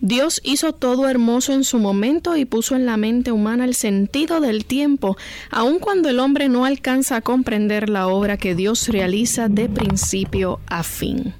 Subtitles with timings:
[0.00, 4.40] Dios hizo todo hermoso en su momento y puso en la mente humana el sentido
[4.40, 5.16] del tiempo,
[5.50, 10.60] aun cuando el hombre no alcanza a comprender la obra que Dios realiza de principio
[10.66, 11.34] a fin.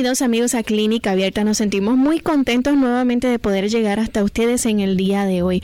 [0.00, 1.44] Bienvenidos amigos a Clínica Abierta.
[1.44, 5.62] Nos sentimos muy contentos nuevamente de poder llegar hasta ustedes en el día de hoy.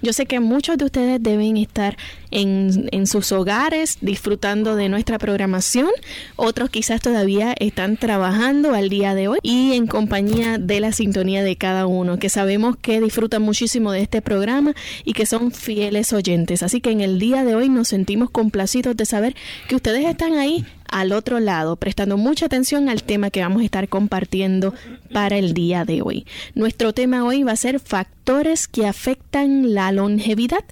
[0.00, 1.98] Yo sé que muchos de ustedes deben estar
[2.30, 5.90] en, en sus hogares disfrutando de nuestra programación.
[6.36, 11.42] Otros quizás todavía están trabajando al día de hoy y en compañía de la sintonía
[11.42, 14.72] de cada uno, que sabemos que disfrutan muchísimo de este programa
[15.04, 16.62] y que son fieles oyentes.
[16.62, 19.36] Así que en el día de hoy nos sentimos complacidos de saber
[19.68, 23.64] que ustedes están ahí al otro lado, prestando mucha atención al tema que vamos a
[23.64, 24.74] estar compartiendo
[25.12, 26.24] para el día de hoy.
[26.54, 28.23] Nuestro tema hoy va a ser factores
[28.70, 30.64] que afectan la longevidad.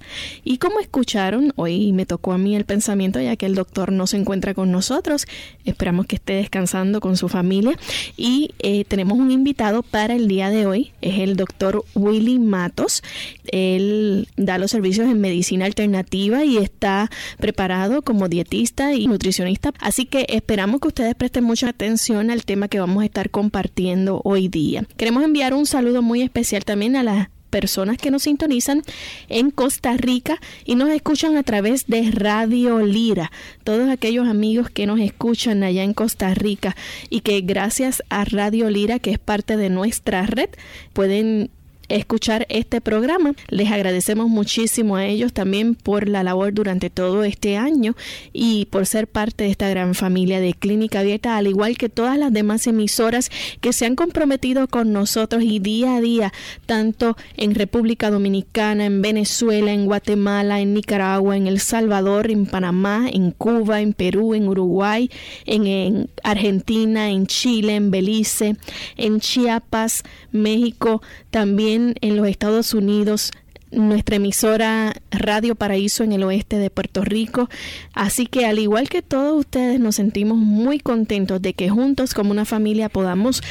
[0.42, 4.06] Y como escucharon, hoy me tocó a mí el pensamiento ya que el doctor no
[4.06, 5.26] se encuentra con nosotros.
[5.64, 7.78] Esperamos que esté descansando con su familia.
[8.16, 13.02] Y eh, tenemos un invitado para el día de hoy, es el doctor Willy Matos.
[13.44, 19.72] Él da los servicios en medicina alternativa y está preparado como dietista y nutricionista.
[19.78, 24.22] Así que esperamos que ustedes presten mucha atención al tema que vamos a estar compartiendo
[24.24, 24.84] hoy día.
[24.96, 28.82] Queremos enviar un saludo muy especial también a las personas que nos sintonizan
[29.28, 33.30] en Costa Rica y nos escuchan a través de Radio Lira.
[33.62, 36.74] Todos aquellos amigos que nos escuchan allá en Costa Rica
[37.10, 40.48] y que gracias a Radio Lira, que es parte de nuestra red,
[40.94, 41.50] pueden
[41.96, 43.34] escuchar este programa.
[43.48, 47.94] Les agradecemos muchísimo a ellos también por la labor durante todo este año
[48.32, 52.18] y por ser parte de esta gran familia de Clínica Abierta, al igual que todas
[52.18, 56.32] las demás emisoras que se han comprometido con nosotros y día a día,
[56.66, 63.08] tanto en República Dominicana, en Venezuela, en Guatemala, en Nicaragua, en El Salvador, en Panamá,
[63.12, 65.10] en Cuba, en Perú, en Uruguay,
[65.46, 68.56] en, en Argentina, en Chile, en Belice,
[68.96, 71.02] en Chiapas, México,
[71.32, 73.32] también en los Estados Unidos,
[73.72, 77.48] nuestra emisora Radio Paraíso en el oeste de Puerto Rico.
[77.94, 82.30] Así que al igual que todos ustedes nos sentimos muy contentos de que juntos como
[82.30, 83.42] una familia podamos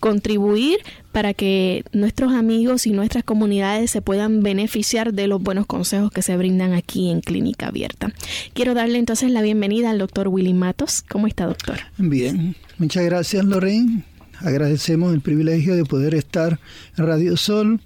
[0.00, 0.78] contribuir
[1.12, 6.22] para que nuestros amigos y nuestras comunidades se puedan beneficiar de los buenos consejos que
[6.22, 8.12] se brindan aquí en Clínica Abierta.
[8.52, 11.02] Quiero darle entonces la bienvenida al doctor Willy Matos.
[11.08, 11.80] ¿Cómo está, doctor?
[11.96, 14.04] Bien, muchas gracias, Lorraine.
[14.40, 16.58] Agradecemos el privilegio de poder estar
[16.96, 17.80] en Radio Sol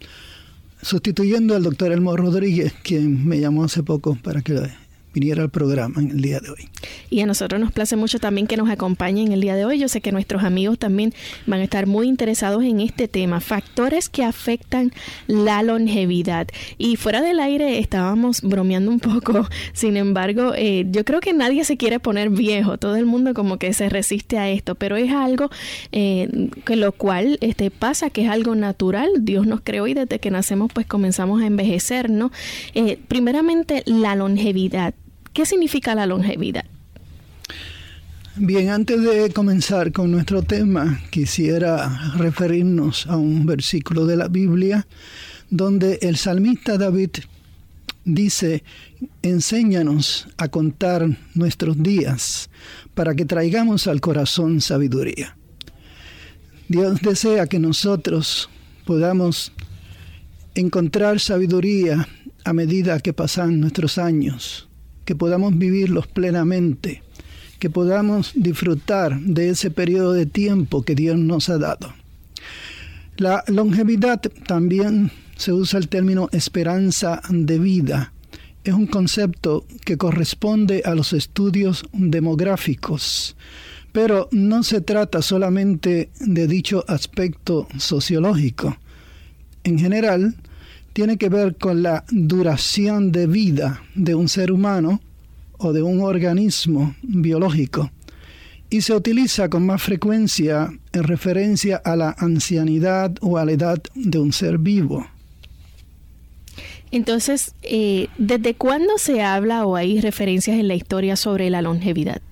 [0.83, 4.55] sustituyendo al doctor Elmo Rodríguez, quien me llamó hace poco para que
[5.15, 6.69] viniera al programa en el día de hoy.
[7.09, 9.79] Y a nosotros nos place mucho también que nos acompañen el día de hoy.
[9.79, 11.15] Yo sé que nuestros amigos también
[11.47, 14.93] van a estar muy interesados en este tema, factores que afectan
[15.27, 16.49] la longevidad.
[16.77, 21.65] Y fuera del aire estábamos bromeando un poco, sin embargo, eh, yo creo que nadie
[21.65, 25.13] se quiere poner viejo, todo el mundo como que se resiste a esto, pero es
[25.13, 25.51] algo
[25.93, 30.19] eh, que lo cual este, pasa, que es algo natural, Dios nos creó y desde
[30.19, 32.33] que nacemos pues comenzamos a envejecer, ¿no?
[32.75, 34.95] Eh, primeramente, la longevidad.
[35.35, 36.65] ¿Qué significa la longevidad?
[38.37, 44.87] Bien, antes de comenzar con nuestro tema, quisiera referirnos a un versículo de la Biblia
[45.51, 47.11] donde el salmista David
[48.05, 48.63] dice,
[49.23, 52.49] enséñanos a contar nuestros días
[52.95, 55.37] para que traigamos al corazón sabiduría.
[56.69, 58.49] Dios desea que nosotros
[58.85, 59.53] podamos
[60.55, 62.09] encontrar sabiduría
[62.45, 64.69] a medida que pasan nuestros años,
[65.05, 67.03] que podamos vivirlos plenamente,
[67.59, 71.93] que podamos disfrutar de ese periodo de tiempo que Dios nos ha dado.
[73.17, 78.13] La longevidad también se usa el término esperanza de vida.
[78.65, 83.37] Es un concepto que corresponde a los estudios demográficos,
[83.93, 88.77] pero no se trata solamente de dicho aspecto sociológico.
[89.63, 90.35] En general,
[90.95, 95.01] tiene que ver con la duración de vida de un ser humano
[95.59, 97.91] o de un organismo biológico
[98.71, 103.83] y se utiliza con más frecuencia en referencia a la ancianidad o a la edad
[103.95, 105.07] de un ser vivo.
[106.93, 112.23] Entonces, eh, ¿desde cuándo se habla o hay referencias en la historia sobre la longevidad?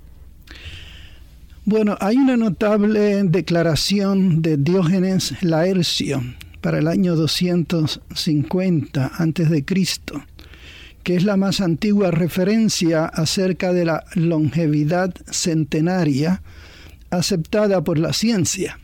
[1.64, 6.22] Bueno, hay una notable declaración de Diógenes Laercio
[6.62, 9.64] para el año 250 a.C.,
[11.02, 16.42] que es la más antigua referencia acerca de la longevidad centenaria
[17.10, 18.78] aceptada por la ciencia.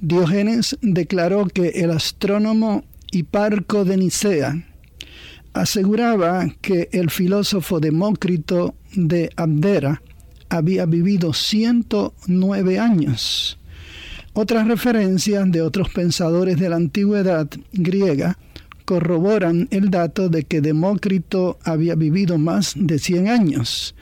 [0.00, 4.66] Diógenes declaró que el astrónomo Hiparco de Nicea
[5.54, 10.02] aseguraba que el filósofo Demócrito de Abdera
[10.50, 13.58] había vivido 109 años.
[14.36, 18.36] Otras referencias de otros pensadores de la antigüedad griega
[18.84, 23.94] corroboran el dato de que Demócrito había vivido más de 100 años,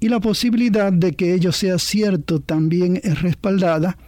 [0.00, 3.98] y la posibilidad de que ello sea cierto también es respaldada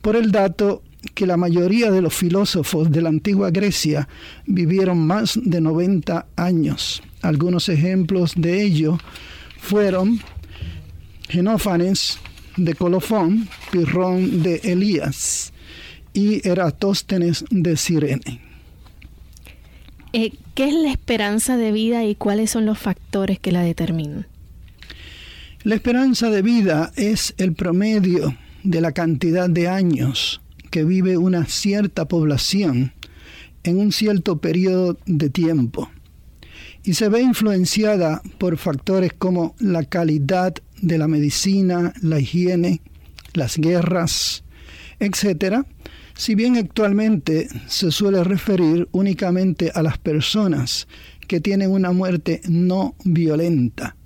[0.00, 0.82] por el dato
[1.14, 4.08] que la mayoría de los filósofos de la antigua Grecia
[4.46, 7.02] vivieron más de 90 años.
[7.20, 8.98] Algunos ejemplos de ello
[9.58, 10.20] fueron
[11.28, 12.18] Genófanes
[12.56, 15.52] de Colofón, Pirrón de Elías
[16.12, 18.40] y Eratóstenes de Sirene.
[20.12, 24.26] Eh, ¿Qué es la esperanza de vida y cuáles son los factores que la determinan?
[25.64, 30.40] La esperanza de vida es el promedio de la cantidad de años
[30.70, 32.92] que vive una cierta población
[33.62, 35.88] en un cierto periodo de tiempo
[36.84, 42.82] y se ve influenciada por factores como la calidad de la medicina, la higiene,
[43.32, 44.44] las guerras,
[45.00, 45.64] etc.,
[46.14, 50.86] si bien actualmente se suele referir únicamente a las personas
[51.26, 53.96] que tienen una muerte no violenta,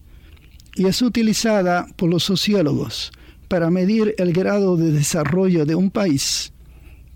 [0.77, 3.11] y es utilizada por los sociólogos
[3.49, 6.53] para medir el grado de desarrollo de un país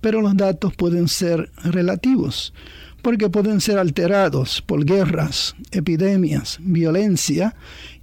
[0.01, 2.55] pero los datos pueden ser relativos,
[3.03, 7.55] porque pueden ser alterados por guerras, epidemias, violencia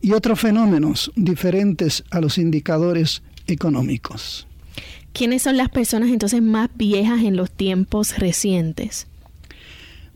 [0.02, 4.48] y otros fenómenos diferentes a los indicadores económicos.
[5.14, 9.08] ¿Quiénes son las personas entonces más viejas en los tiempos recientes?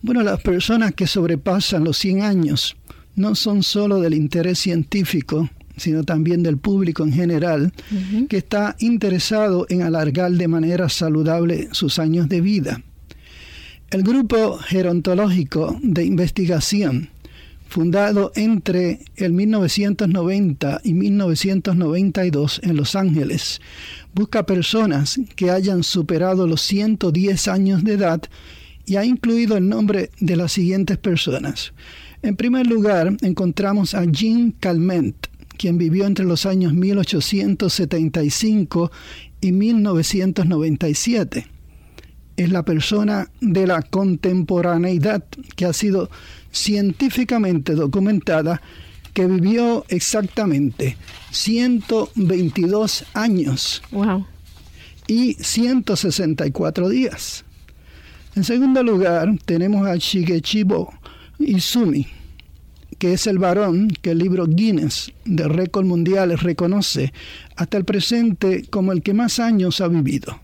[0.02, 2.76] Bueno, las personas que sobrepasan los 100 años
[3.16, 7.74] no son solo del interés científico, sino también del público en general,
[8.30, 12.82] que está interesado en alargar de manera saludable sus años de vida.
[13.90, 17.10] El grupo gerontológico de investigación,
[17.72, 23.62] fundado entre el 1990 y 1992 en Los Ángeles,
[24.14, 28.22] busca personas que hayan superado los 110 años de edad
[28.86, 31.72] y ha incluido el nombre de las siguientes personas.
[32.22, 38.92] En primer lugar, encontramos a Jean Calment, quien vivió entre los años 1875
[39.40, 41.48] y 1997.
[42.36, 45.24] Es la persona de la contemporaneidad
[45.56, 46.10] que ha sido
[46.52, 48.62] científicamente documentada
[49.14, 50.98] que vivió exactamente
[51.32, 53.82] 122 años
[55.08, 57.44] y 164 días.
[58.36, 60.94] En segundo lugar, tenemos a Shigechibo
[61.40, 62.08] Izumi,
[62.98, 67.12] que es el varón que el libro Guinness de récord mundiales reconoce
[67.58, 70.40] hasta el presente como el que más años ha vivido.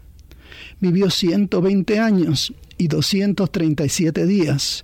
[0.82, 4.84] Vivió 120 años y 237 días,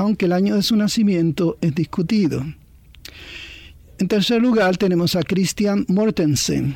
[0.00, 2.42] aunque el año de su nacimiento es discutido.
[3.98, 6.74] En tercer lugar tenemos a Christian Mortensen,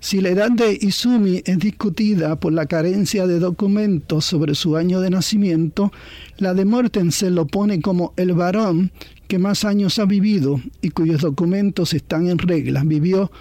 [0.00, 5.00] si la edad de Izumi es discutida por la carencia de documentos sobre su año
[5.00, 5.90] de nacimiento,
[6.36, 8.92] la de Mortensen lo pone como el varón
[9.26, 12.84] que más años ha vivido y cuyos documentos están en regla.
[12.84, 13.32] Vivió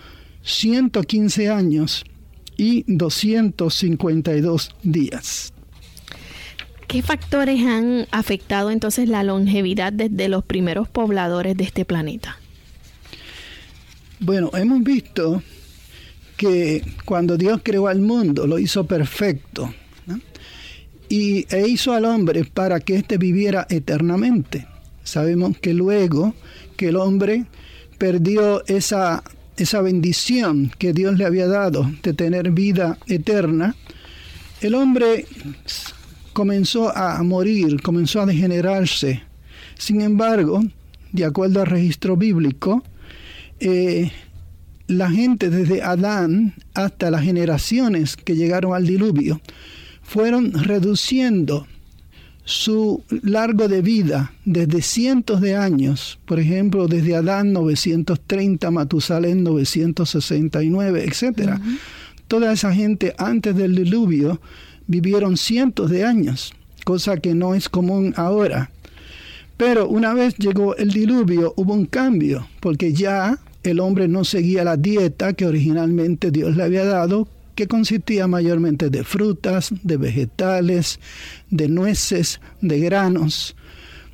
[0.43, 2.05] 115 años
[2.55, 5.53] y 252 días.
[6.87, 12.39] ¿Qué factores han afectado entonces la longevidad desde los primeros pobladores de este planeta?
[14.19, 15.43] Bueno, hemos visto
[16.37, 19.73] que cuando Dios creó al mundo lo hizo perfecto
[21.09, 24.67] y e hizo al hombre para que éste viviera eternamente.
[25.03, 26.35] Sabemos que luego
[26.75, 27.45] que el hombre
[27.97, 29.23] perdió esa,
[29.57, 33.75] esa bendición que Dios le había dado de tener vida eterna,
[34.61, 35.25] el hombre
[36.37, 39.23] comenzó a morir, comenzó a degenerarse.
[39.75, 40.63] Sin embargo,
[41.11, 42.83] de acuerdo al registro bíblico,
[43.59, 44.11] eh,
[44.85, 49.41] la gente desde Adán hasta las generaciones que llegaron al diluvio
[50.03, 51.65] fueron reduciendo
[52.45, 61.03] su largo de vida desde cientos de años, por ejemplo, desde Adán 930, Matusalén 969,
[61.03, 61.59] etc.
[62.27, 64.39] Toda esa gente antes del diluvio
[64.87, 66.53] vivieron cientos de años,
[66.83, 68.71] cosa que no es común ahora.
[69.57, 74.63] Pero una vez llegó el diluvio hubo un cambio, porque ya el hombre no seguía
[74.63, 80.99] la dieta que originalmente Dios le había dado, que consistía mayormente de frutas, de vegetales,
[81.49, 83.55] de nueces, de granos.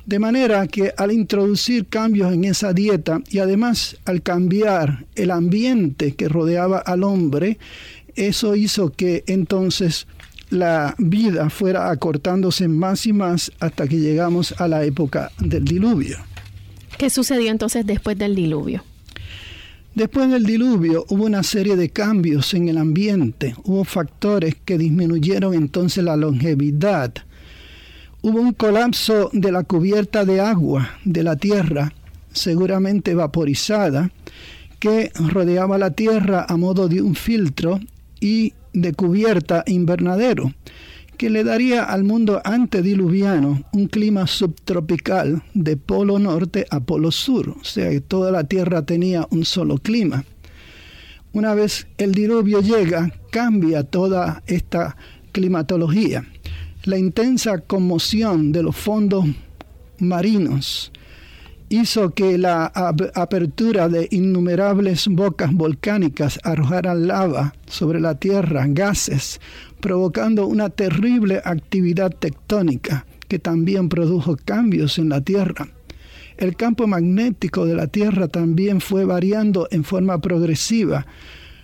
[0.06, 6.14] De manera que al introducir cambios en esa dieta y además al cambiar el ambiente
[6.14, 7.58] que rodeaba al hombre,
[8.14, 10.06] eso hizo que entonces
[10.50, 16.18] la vida fuera acortándose más y más hasta que llegamos a la época del diluvio.
[16.98, 18.84] ¿Qué sucedió entonces después del diluvio?
[19.94, 25.54] Después del diluvio hubo una serie de cambios en el ambiente, hubo factores que disminuyeron
[25.54, 27.14] entonces la longevidad.
[28.20, 31.92] Hubo un colapso de la cubierta de agua de la tierra,
[32.32, 34.10] seguramente vaporizada,
[34.80, 37.78] que rodeaba la tierra a modo de un filtro
[38.24, 40.54] y de cubierta invernadero,
[41.18, 47.50] que le daría al mundo antediluviano un clima subtropical de polo norte a polo sur,
[47.50, 50.24] o sea que toda la tierra tenía un solo clima.
[51.34, 54.96] Una vez el diluvio llega, cambia toda esta
[55.32, 56.24] climatología.
[56.84, 59.26] La intensa conmoción de los fondos
[59.98, 60.92] marinos
[61.68, 69.40] hizo que la apertura de innumerables bocas volcánicas arrojaran lava sobre la Tierra, gases,
[69.80, 75.68] provocando una terrible actividad tectónica que también produjo cambios en la Tierra.
[76.36, 81.06] El campo magnético de la Tierra también fue variando en forma progresiva,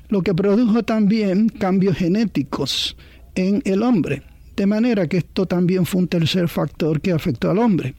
[0.08, 2.96] lo que produjo también cambios genéticos
[3.34, 4.22] en el hombre,
[4.56, 7.94] de manera que esto también fue un tercer factor que afectó al hombre.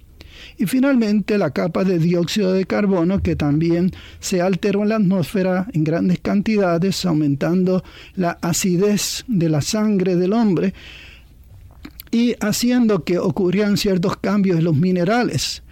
[0.58, 5.68] Y finalmente la capa de dióxido de carbono que también se alteró en la atmósfera
[5.74, 7.84] en grandes cantidades, aumentando
[8.16, 10.74] la acidez de la sangre del hombre
[12.12, 15.64] y haciendo que ocurrieran ciertos cambios en los minerales.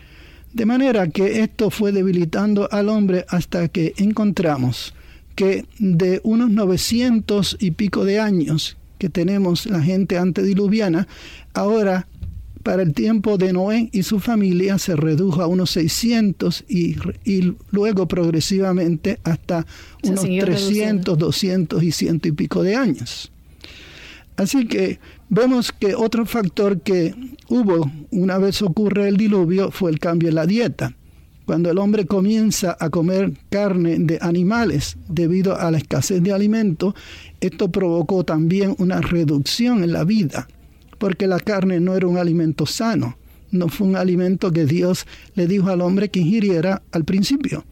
[0.54, 4.94] De manera que esto fue debilitando al hombre hasta que encontramos
[5.36, 11.08] que de unos 900 y pico de años que tenemos la gente antediluviana,
[11.54, 12.08] ahora
[12.63, 17.56] para el tiempo de Noé y su familia se redujo a unos 600 y, y
[17.72, 19.66] luego progresivamente hasta
[20.04, 23.32] unos 300, 200 y ciento y pico de años.
[24.36, 25.00] Así que
[25.30, 27.13] vemos que otro factor que
[27.50, 30.96] hubo una vez ocurre el diluvio fue el cambio en la dieta.
[31.46, 36.94] Cuando el hombre comienza a comer carne de animales debido a la escasez de alimento,
[37.42, 40.48] esto provocó también una reducción en la vida
[41.00, 43.18] porque la carne no era un alimento sano,
[43.51, 47.65] no fue un alimento que Dios le dijo al hombre que ingiriera al principio.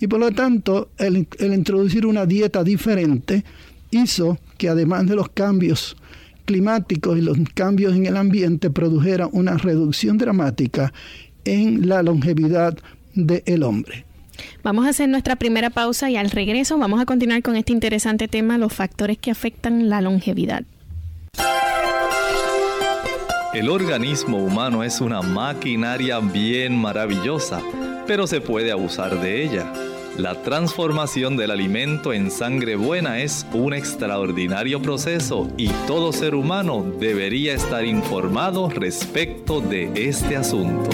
[0.00, 3.44] Y por lo tanto, el, introducir una dieta diferente
[3.90, 5.96] hizo que además de los cambios
[6.44, 10.92] climáticos y los cambios en el ambiente produjera una reducción dramática
[11.44, 12.76] en la longevidad
[13.14, 14.04] del hombre.
[14.62, 18.28] Vamos a hacer nuestra primera pausa y al regreso vamos a continuar con este interesante
[18.28, 20.64] tema, los factores que afectan la longevidad.
[23.54, 27.62] El organismo humano es una maquinaria bien maravillosa,
[28.04, 29.72] pero se puede abusar de ella.
[30.18, 36.84] La transformación del alimento en sangre buena es un extraordinario proceso y todo ser humano
[36.98, 40.90] debería estar informado respecto de este asunto.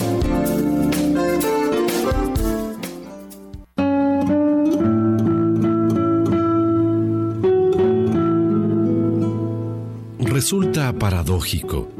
[10.18, 11.99] Resulta paradójico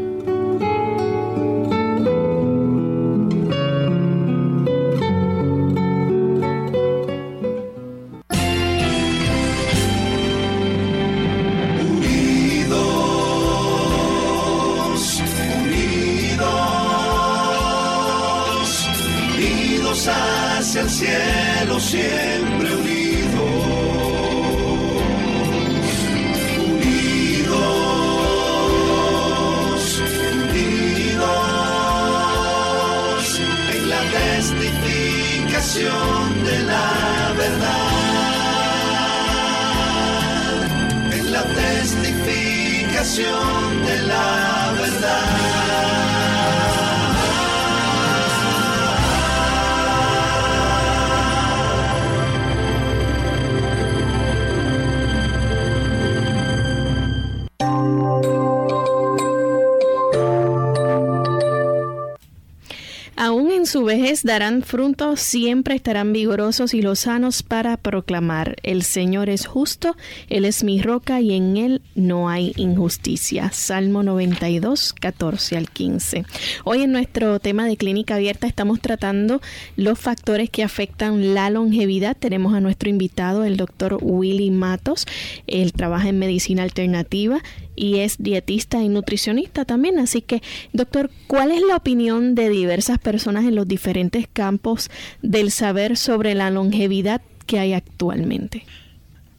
[63.91, 69.95] Su darán frutos, siempre estarán vigorosos y lozanos para proclamar, el Señor es justo,
[70.29, 73.51] Él es mi roca y en Él no hay injusticia.
[73.53, 76.25] Salmo 92, 14 al 15.
[76.65, 79.41] Hoy en nuestro tema de clínica abierta estamos tratando
[79.77, 82.17] los factores que afectan la longevidad.
[82.17, 85.05] Tenemos a nuestro invitado, el doctor Willy Matos.
[85.47, 87.41] Él trabaja en medicina alternativa
[87.75, 89.97] y es dietista y nutricionista también.
[89.99, 90.41] Así que,
[90.73, 94.00] doctor, ¿cuál es la opinión de diversas personas en los diferentes
[94.33, 94.89] campos
[95.21, 98.63] del saber sobre la longevidad que hay actualmente?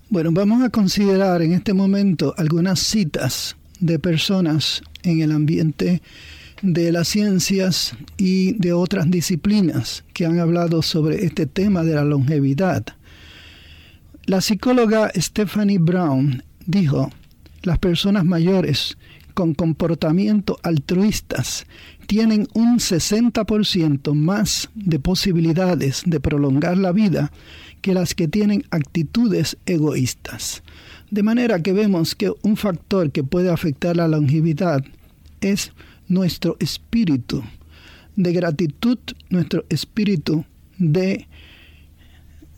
[0.08, 6.02] Bueno, vamos a considerar en este momento algunas citas de personas en el ambiente
[6.62, 12.04] de las ciencias y de otras disciplinas que han hablado sobre este tema de la
[12.04, 12.84] longevidad.
[14.26, 17.10] La psicóloga Stephanie Brown dijo,
[17.62, 18.96] las personas mayores
[19.32, 21.66] con comportamiento altruistas
[22.06, 27.32] tienen un 60% más de posibilidades de prolongar la vida
[27.80, 30.62] que las que tienen actitudes egoístas.
[31.10, 34.84] De manera que vemos que un factor que puede afectar la longevidad
[35.40, 35.72] es
[36.08, 37.42] nuestro espíritu
[38.16, 38.98] de gratitud,
[39.30, 40.44] nuestro espíritu
[40.78, 41.26] de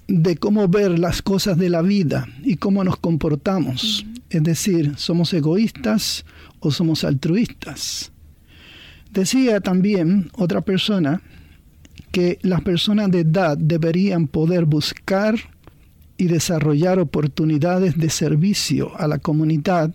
[0.07, 4.05] de cómo ver las cosas de la vida y cómo nos comportamos.
[4.31, 6.25] Es decir, ¿somos egoístas
[6.65, 8.11] o somos altruistas?
[9.13, 11.23] Decía también otra persona
[12.11, 15.37] que las personas de edad deberían poder buscar
[16.17, 19.93] y desarrollar oportunidades de servicio a la comunidad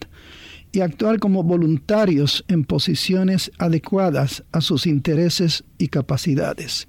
[0.72, 6.88] y actuar como voluntarios en posiciones adecuadas a sus intereses y capacidades.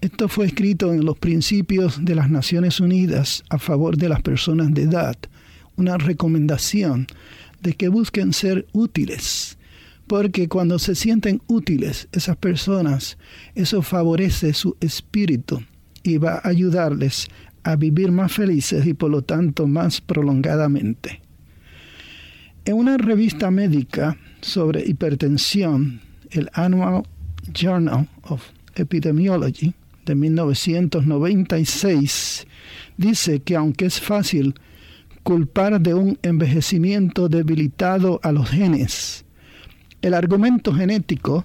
[0.00, 4.74] Esto fue escrito en los principios de las Naciones Unidas a favor de las personas
[4.74, 5.16] de edad,
[5.76, 7.06] una recomendación
[7.66, 9.58] de que busquen ser útiles,
[10.06, 13.18] porque cuando se sienten útiles esas personas,
[13.56, 15.64] eso favorece su espíritu
[16.04, 17.26] y va a ayudarles
[17.64, 21.22] a vivir más felices y por lo tanto más prolongadamente.
[22.64, 26.00] En una revista médica sobre hipertensión,
[26.30, 27.02] el Annual
[27.52, 28.44] Journal of
[28.76, 29.74] Epidemiology,
[30.04, 32.46] de 1996
[32.96, 34.54] dice que aunque es fácil
[35.26, 39.24] culpar de un envejecimiento debilitado a los genes,
[40.00, 41.44] el argumento genético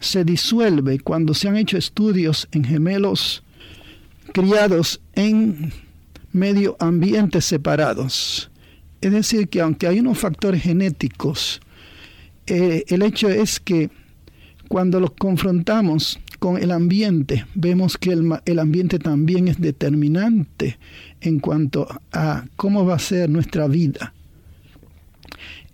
[0.00, 3.44] se disuelve cuando se han hecho estudios en gemelos
[4.32, 5.72] criados en
[6.32, 8.50] medio ambientes separados.
[9.00, 11.60] Es decir, que aunque hay unos factores genéticos,
[12.48, 13.88] eh, el hecho es que
[14.66, 20.76] cuando los confrontamos con el ambiente, vemos que el, ambiente también es determinante
[21.22, 24.12] en cuanto a cómo va a ser nuestra vida.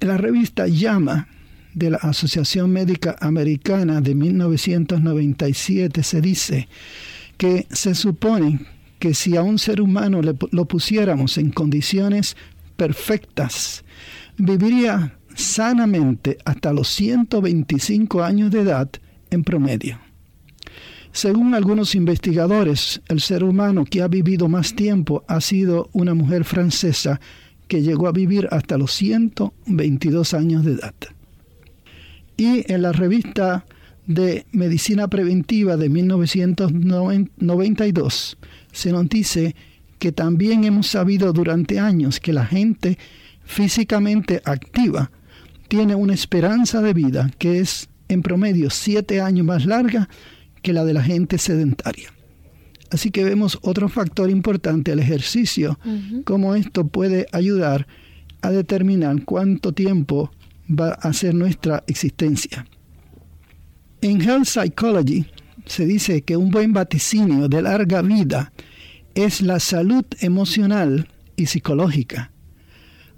[0.01, 1.29] En la revista Llama
[1.75, 6.69] de la Asociación Médica Americana de 1997 se dice
[7.37, 8.61] que se supone
[8.99, 12.37] que si a un ser humano lo pusiéramos en condiciones
[12.77, 13.85] perfectas,
[14.37, 18.91] viviría sanamente hasta los 125 años de edad
[19.31, 20.08] en promedio.
[21.19, 26.45] Según algunos investigadores, el ser humano que ha vivido más tiempo ha sido una mujer
[26.45, 27.21] francesa
[27.67, 30.95] que llegó a vivir hasta los 122 años de edad.
[32.37, 33.67] Y en la revista
[34.07, 38.39] de Medicina Preventiva de 1992
[38.71, 39.57] se nos dice
[39.99, 42.97] que también hemos sabido durante años que la gente
[43.43, 45.11] físicamente activa
[45.67, 50.09] tiene una esperanza de vida que es en promedio siete años más larga
[50.63, 52.13] que la de la gente sedentaria.
[52.91, 55.79] Así que vemos otro factor importante, el ejercicio,
[56.25, 57.87] cómo esto puede ayudar
[58.41, 60.31] a determinar cuánto tiempo
[60.69, 62.67] va a ser nuestra existencia.
[64.01, 65.27] En Health Psychology
[65.67, 68.53] se dice que un buen vaticinio de larga vida
[69.15, 72.31] es la salud emocional y psicológica.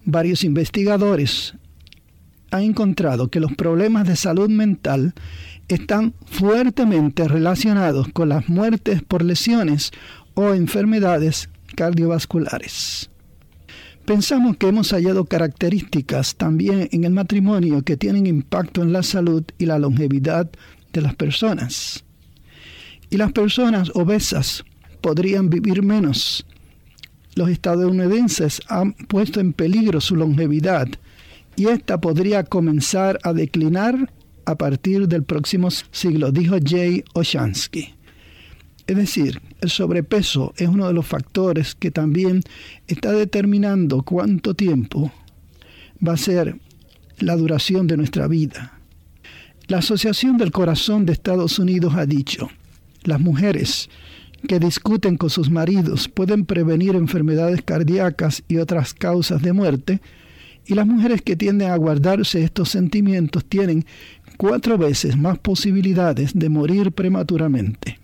[0.05, 1.55] Varios investigadores
[2.51, 5.15] han encontrado que los problemas de salud mental
[5.75, 9.93] están fuertemente relacionados con las muertes por lesiones
[10.35, 13.11] o enfermedades cardiovasculares.
[14.05, 19.45] Pensamos que hemos hallado características también en el matrimonio que tienen impacto en la salud
[19.59, 20.51] y la longevidad
[20.93, 22.05] de las personas.
[23.09, 24.65] Y las personas obesas
[25.01, 26.45] podrían vivir menos.
[27.37, 30.89] Los estadounidenses han puesto en peligro su longevidad
[31.55, 34.11] y esta podría comenzar a declinar
[34.51, 37.95] a partir del próximo siglo, dijo Jay Oshansky.
[38.87, 42.43] Es decir, el sobrepeso es uno de los factores que también
[42.89, 45.13] está determinando cuánto tiempo
[46.07, 46.59] va a ser
[47.19, 48.79] la duración de nuestra vida.
[49.69, 52.51] La Asociación del Corazón de Estados Unidos ha dicho,
[53.05, 53.89] las mujeres
[54.49, 60.01] que discuten con sus maridos pueden prevenir enfermedades cardíacas y otras causas de muerte,
[60.67, 63.85] y las mujeres que tienden a guardarse estos sentimientos tienen
[64.41, 68.01] cuatro veces más posibilidades de morir prematuramente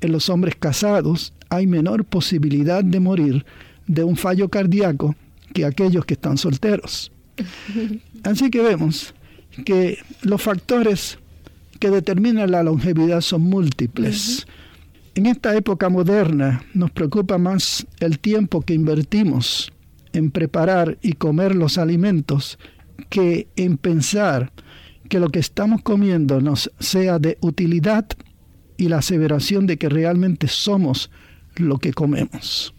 [0.00, 3.46] en los hombres casados hay menor posibilidad de morir
[3.86, 5.14] de un fallo cardíaco
[5.52, 7.12] que aquellos que están solteros.
[8.24, 9.14] Así que vemos
[9.64, 11.18] que los factores
[11.78, 14.46] que determinan la longevidad son múltiples.
[15.14, 19.72] En esta época moderna nos preocupa más el tiempo que invertimos
[20.12, 22.58] en preparar y comer los alimentos
[23.08, 24.52] que en pensar
[25.06, 28.06] que lo que estamos comiendo nos sea de utilidad
[28.76, 31.10] y la aseveración de que realmente somos
[31.56, 32.74] lo que comemos.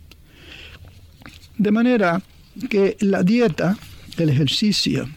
[1.57, 2.21] De manera
[2.69, 3.77] que la dieta,
[4.17, 5.07] el ejercicio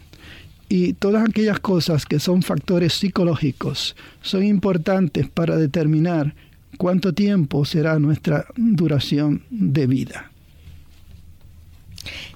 [0.69, 6.33] y todas aquellas cosas que son factores psicológicos son importantes para determinar
[6.77, 10.31] cuánto tiempo será nuestra duración de vida.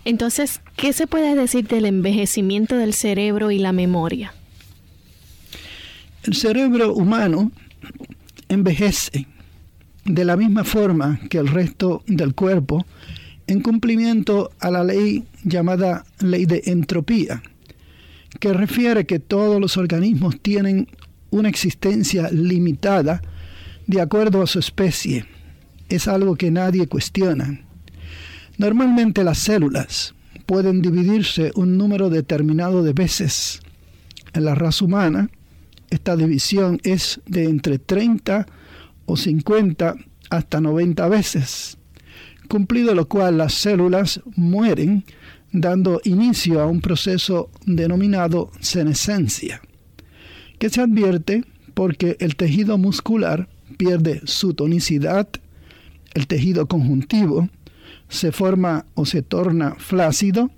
[0.03, 4.33] Entonces, ¿qué se puede decir del envejecimiento del cerebro y la memoria?
[6.25, 7.51] El cerebro humano
[8.49, 9.27] envejece
[10.05, 12.83] de la misma forma que el resto del cuerpo
[13.45, 17.43] en cumplimiento a la ley llamada ley de entropía,
[18.39, 20.87] que refiere que todos los organismos tienen
[21.29, 23.21] una existencia limitada
[23.85, 25.25] de acuerdo a su especie.
[25.89, 27.61] Es algo que nadie cuestiona.
[28.57, 30.15] Normalmente las células
[30.47, 33.59] pueden dividirse un número determinado de veces.
[34.33, 35.29] En la raza humana,
[35.89, 38.45] esta división es de entre 30
[39.05, 39.95] o 50
[40.29, 41.77] hasta 90 veces,
[42.49, 45.05] cumplido lo cual las células mueren
[45.51, 49.61] dando inicio a un proceso denominado senescencia,
[50.59, 51.43] que se advierte
[51.73, 55.29] porque el tejido muscular pierde su tonicidad,
[56.13, 57.49] el tejido conjuntivo
[58.09, 60.51] se forma o se torna flácido,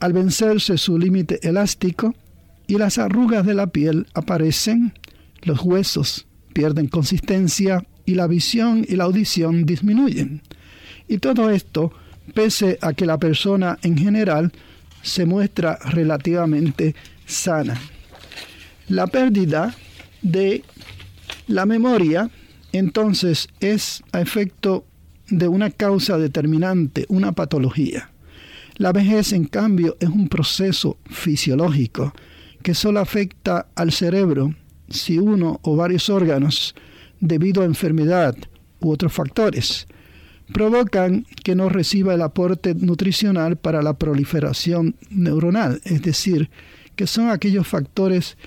[0.00, 2.14] al vencerse su límite elástico,
[2.66, 4.94] y las arrugas de la piel aparecen,
[5.42, 10.42] los huesos pierden consistencia y la visión y la audición disminuyen.
[11.08, 11.92] Y todo esto
[12.32, 14.52] pese a que la persona en general
[15.02, 16.94] se muestra relativamente
[17.26, 17.78] sana.
[18.88, 19.74] La pérdida
[20.22, 20.62] de
[21.46, 22.30] la memoria
[22.72, 24.86] entonces es a efecto
[25.28, 28.10] de una causa determinante, una patología.
[28.76, 32.12] La vejez, en cambio, es un proceso fisiológico
[32.64, 34.54] que solo afecta al cerebro
[34.88, 36.74] si uno o varios órganos,
[37.20, 38.34] debido a enfermedad
[38.80, 39.86] u otros factores,
[40.50, 46.48] provocan que no reciba el aporte nutricional para la proliferación neuronal, es decir,
[46.96, 48.38] que son aquellos factores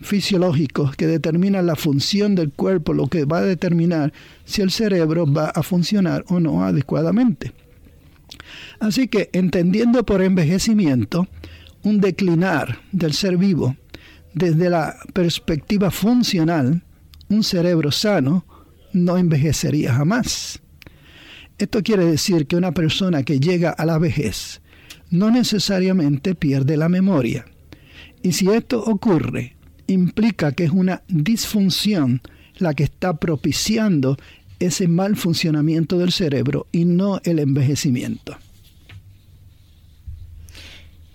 [0.00, 4.12] fisiológicos que determinan la función del cuerpo, lo que va a determinar
[4.44, 7.52] si el cerebro va a funcionar o no adecuadamente.
[8.80, 11.28] Así que entendiendo por envejecimiento,
[11.82, 13.76] un declinar del ser vivo
[14.34, 16.82] desde la perspectiva funcional,
[17.28, 18.44] un cerebro sano
[18.92, 20.60] no envejecería jamás.
[21.58, 24.60] Esto quiere decir que una persona que llega a la vejez
[25.10, 27.44] no necesariamente pierde la memoria.
[28.22, 32.22] Y si esto ocurre, implica que es una disfunción
[32.58, 34.16] la que está propiciando
[34.58, 38.36] ese mal funcionamiento del cerebro y no el envejecimiento.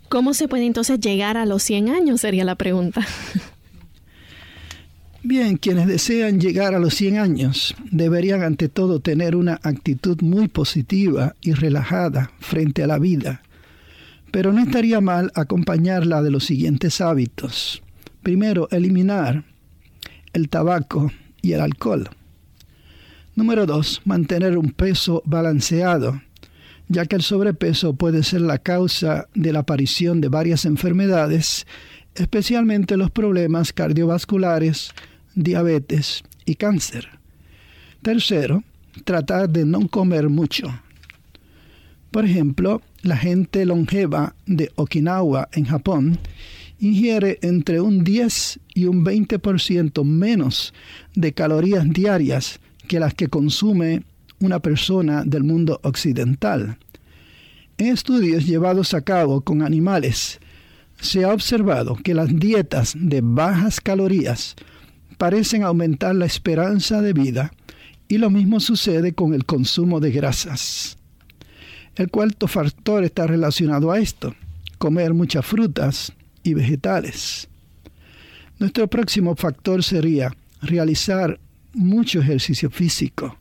[0.10, 2.22] ¿Cómo se puede entonces llegar a los 100 años?
[2.22, 3.06] Sería la pregunta.
[5.24, 10.48] Bien, quienes desean llegar a los 100 años deberían ante todo tener una actitud muy
[10.48, 13.41] positiva y relajada frente a la vida,
[14.30, 17.82] Pero no estaría mal acompañarla de los siguientes hábitos.
[18.22, 19.46] Primero, eliminar
[20.34, 22.10] el tabaco y el alcohol.
[23.36, 26.22] Número dos, mantener un peso balanceado,
[26.88, 31.65] ya que el sobrepeso puede ser la causa de la aparición de varias enfermedades,
[32.15, 34.91] especialmente los problemas cardiovasculares,
[35.36, 37.08] diabetes y cáncer.
[38.02, 38.63] Tercero,
[39.04, 40.67] tratar de no comer mucho.
[42.12, 46.19] Por ejemplo, la gente longeva de Okinawa en Japón
[46.80, 50.74] ingiere entre un 10 y un 20% menos
[51.13, 54.04] de calorías diarias que las que consume
[54.46, 56.78] una persona del mundo occidental.
[57.78, 60.40] En estudios llevados a cabo con animales,
[61.00, 64.56] se ha observado que las dietas de bajas calorías
[65.18, 67.52] parecen aumentar la esperanza de vida
[68.08, 70.98] y lo mismo sucede con el consumo de grasas.
[71.96, 74.36] El cuarto factor está relacionado a esto,
[74.78, 77.48] comer muchas frutas y vegetales.
[78.60, 80.32] Nuestro próximo factor sería
[80.62, 81.40] realizar
[81.74, 83.38] mucho ejercicio físico.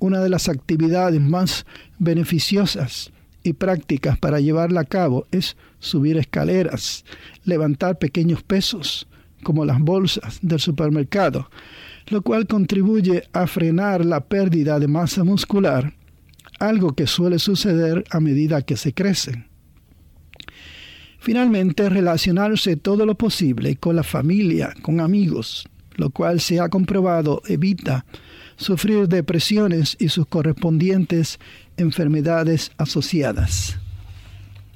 [0.00, 1.66] Una de las actividades más
[1.98, 7.04] beneficiosas y prácticas para llevarla a cabo es subir escaleras,
[7.44, 9.06] levantar pequeños pesos,
[9.42, 11.50] como las bolsas del supermercado,
[12.08, 15.94] lo cual contribuye a frenar la pérdida de masa muscular,
[16.58, 19.44] algo que suele suceder a medida que se crece.
[21.18, 27.42] Finalmente, relacionarse todo lo posible con la familia, con amigos, lo cual se ha comprobado
[27.46, 28.06] evita
[28.60, 31.40] sufrir depresiones y sus correspondientes
[31.76, 33.76] enfermedades asociadas.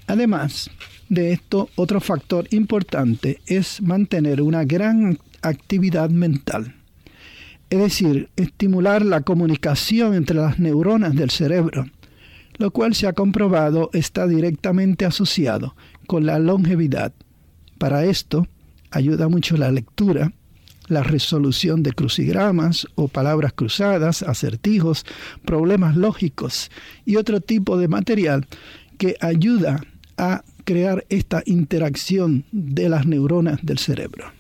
[0.09, 0.71] Además
[1.09, 6.75] de esto, otro factor importante es mantener una gran actividad mental
[7.75, 11.87] es decir, estimular la comunicación entre las neuronas del cerebro,
[12.57, 15.75] lo cual se ha comprobado está directamente asociado
[16.07, 17.13] con la longevidad.
[17.79, 18.47] Para esto
[18.93, 20.33] ayuda mucho la lectura,
[20.89, 25.05] la resolución de crucigramas o palabras cruzadas, acertijos,
[25.45, 26.71] problemas lógicos
[27.05, 28.47] y otro tipo de material
[28.99, 29.81] que ayuda
[30.17, 34.33] a crear esta interacción de las neuronas del cerebro.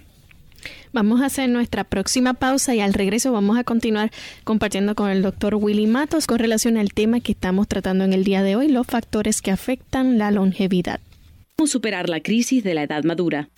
[0.93, 4.13] Vamos a hacer nuestra próxima pausa y al regreso vamos a continuar
[4.45, 8.23] compartiendo con el doctor Willy Matos con relación al tema que estamos tratando en el
[8.23, 11.01] día de hoy, los factores que afectan la longevidad.
[11.57, 13.49] ¿Cómo superar la crisis de la edad madura?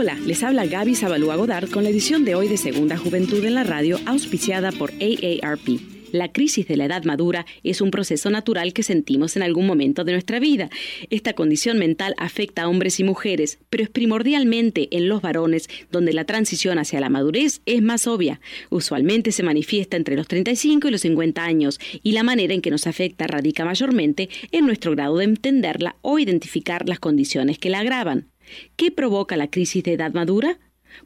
[0.00, 3.54] Hola, les habla Gaby Zabalúa Godard con la edición de hoy de Segunda Juventud en
[3.54, 5.80] la Radio, auspiciada por AARP.
[6.12, 10.04] La crisis de la edad madura es un proceso natural que sentimos en algún momento
[10.04, 10.70] de nuestra vida.
[11.10, 16.12] Esta condición mental afecta a hombres y mujeres, pero es primordialmente en los varones donde
[16.12, 18.40] la transición hacia la madurez es más obvia.
[18.70, 22.70] Usualmente se manifiesta entre los 35 y los 50 años y la manera en que
[22.70, 27.80] nos afecta radica mayormente en nuestro grado de entenderla o identificar las condiciones que la
[27.80, 28.28] agravan.
[28.76, 30.58] ¿Qué provoca la crisis de edad madura?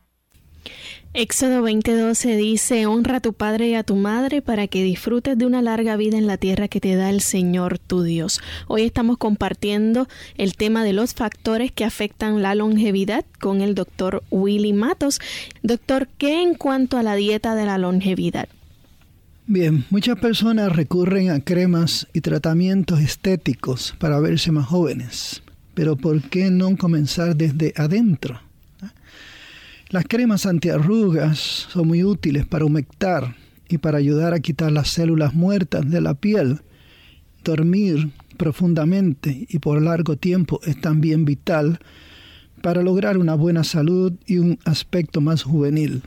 [1.12, 5.44] Éxodo 20:12 dice, honra a tu padre y a tu madre para que disfrutes de
[5.44, 8.40] una larga vida en la tierra que te da el Señor tu Dios.
[8.66, 14.22] Hoy estamos compartiendo el tema de los factores que afectan la longevidad con el doctor
[14.30, 15.20] Willy Matos.
[15.62, 18.48] Doctor, ¿qué en cuanto a la dieta de la longevidad?
[19.46, 25.42] Bien, muchas personas recurren a cremas y tratamientos estéticos para verse más jóvenes
[25.74, 28.40] pero ¿por qué no comenzar desde adentro?
[29.88, 33.34] Las cremas antiarrugas son muy útiles para humectar
[33.68, 36.60] y para ayudar a quitar las células muertas de la piel.
[37.42, 41.80] Dormir profundamente y por largo tiempo es también vital
[42.62, 46.02] para lograr una buena salud y un aspecto más juvenil.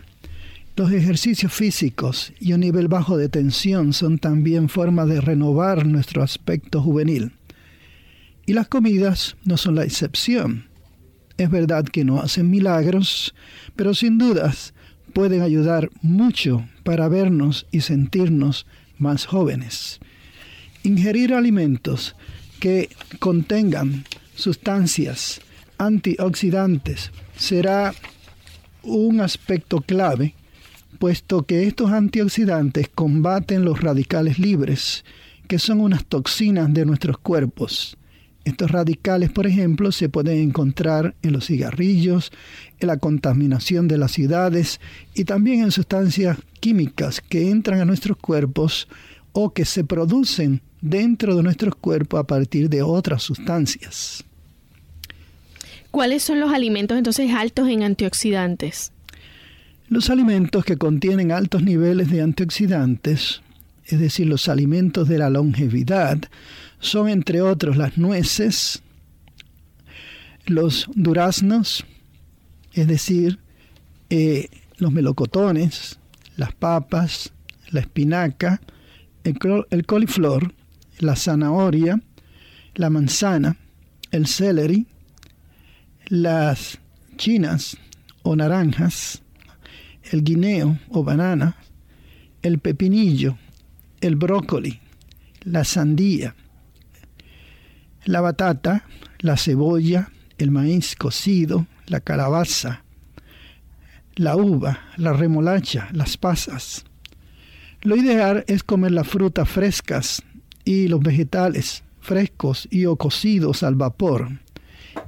[0.75, 6.23] Los ejercicios físicos y un nivel bajo de tensión son también formas de renovar nuestro
[6.23, 7.33] aspecto juvenil.
[8.45, 10.67] Y las comidas no son la excepción.
[11.37, 13.33] Es verdad que no hacen milagros,
[13.75, 14.73] pero sin dudas
[15.13, 18.65] pueden ayudar mucho para vernos y sentirnos
[18.97, 19.99] más jóvenes.
[20.83, 22.15] Ingerir alimentos
[22.59, 24.03] que contengan
[24.35, 25.41] sustancias
[25.77, 27.93] antioxidantes será
[28.83, 30.35] un aspecto clave,
[30.99, 35.05] puesto que estos antioxidantes combaten los radicales libres,
[35.47, 37.97] que son unas toxinas de nuestros cuerpos.
[38.45, 42.31] Estos radicales, por ejemplo, se pueden encontrar en los cigarrillos,
[42.79, 44.81] en la contaminación de las ciudades
[45.13, 48.89] y también en sustancias químicas que entran a nuestros cuerpos
[49.31, 54.25] o que se producen dentro de nuestros cuerpos a partir de otras sustancias.
[55.91, 58.91] ¿Cuáles son los alimentos entonces altos en antioxidantes?
[59.87, 63.41] Los alimentos que contienen altos niveles de antioxidantes,
[63.85, 66.19] es decir, los alimentos de la longevidad,
[66.83, 68.83] son entre otros las nueces,
[70.45, 71.85] los duraznos,
[72.73, 73.39] es decir,
[74.09, 75.97] eh, los melocotones,
[76.35, 77.31] las papas,
[77.71, 78.61] la espinaca,
[79.23, 79.37] el,
[79.69, 80.53] el coliflor,
[80.99, 82.01] la zanahoria,
[82.75, 83.55] la manzana,
[84.11, 84.85] el celery,
[86.09, 86.79] las
[87.15, 87.77] chinas
[88.23, 89.21] o naranjas,
[90.11, 91.55] el guineo o banana,
[92.41, 93.37] el pepinillo,
[94.01, 94.81] el brócoli,
[95.43, 96.35] la sandía,
[98.05, 98.85] la batata,
[99.19, 102.83] la cebolla, el maíz cocido, la calabaza,
[104.15, 106.85] la uva, la remolacha, las pasas.
[107.81, 110.23] Lo ideal es comer las frutas frescas
[110.63, 114.29] y los vegetales frescos y o cocidos al vapor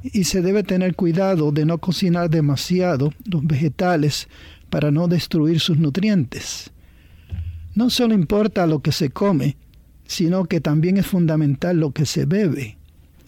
[0.01, 4.27] y se debe tener cuidado de no cocinar demasiado los vegetales
[4.69, 6.71] para no destruir sus nutrientes.
[7.75, 9.57] No solo importa lo que se come,
[10.07, 12.77] sino que también es fundamental lo que se bebe.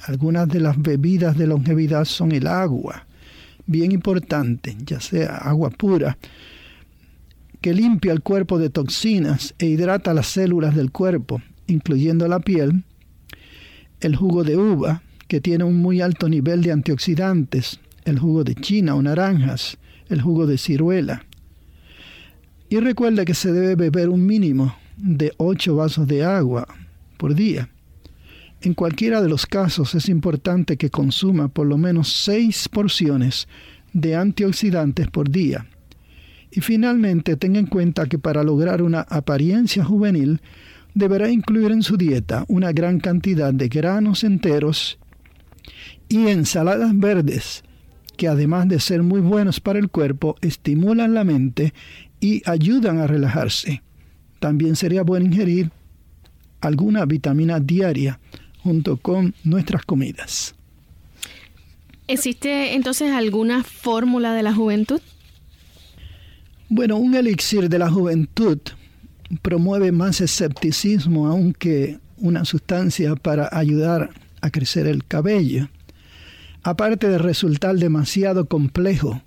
[0.05, 3.05] Algunas de las bebidas de longevidad son el agua,
[3.65, 6.17] bien importante, ya sea agua pura,
[7.61, 12.83] que limpia el cuerpo de toxinas e hidrata las células del cuerpo, incluyendo la piel,
[13.99, 18.55] el jugo de uva, que tiene un muy alto nivel de antioxidantes, el jugo de
[18.55, 21.25] china o naranjas, el jugo de ciruela.
[22.69, 26.67] Y recuerda que se debe beber un mínimo de 8 vasos de agua
[27.17, 27.69] por día.
[28.61, 33.47] En cualquiera de los casos es importante que consuma por lo menos 6 porciones
[33.93, 35.67] de antioxidantes por día.
[36.49, 40.41] Y finalmente tenga en cuenta que para lograr una apariencia juvenil
[40.95, 44.97] deberá incluir en su dieta una gran cantidad de granos enteros
[46.09, 47.63] y ensaladas verdes,
[48.15, 51.73] que además de ser muy buenos para el cuerpo, estimulan la mente
[52.19, 53.83] y ayudan a relajarse.
[54.39, 55.69] También sería bueno ingerir
[56.61, 58.19] alguna vitamina diaria
[58.67, 60.53] junto con nuestras comidas.
[62.07, 64.99] ¿Existe entonces alguna fórmula de la juventud?
[66.67, 68.59] Bueno, un elixir de la juventud
[69.41, 74.09] promueve más escepticismo aunque una sustancia para ayudar
[74.41, 75.69] a crecer el cabello
[76.67, 79.21] aparte de resultar demasiado complejo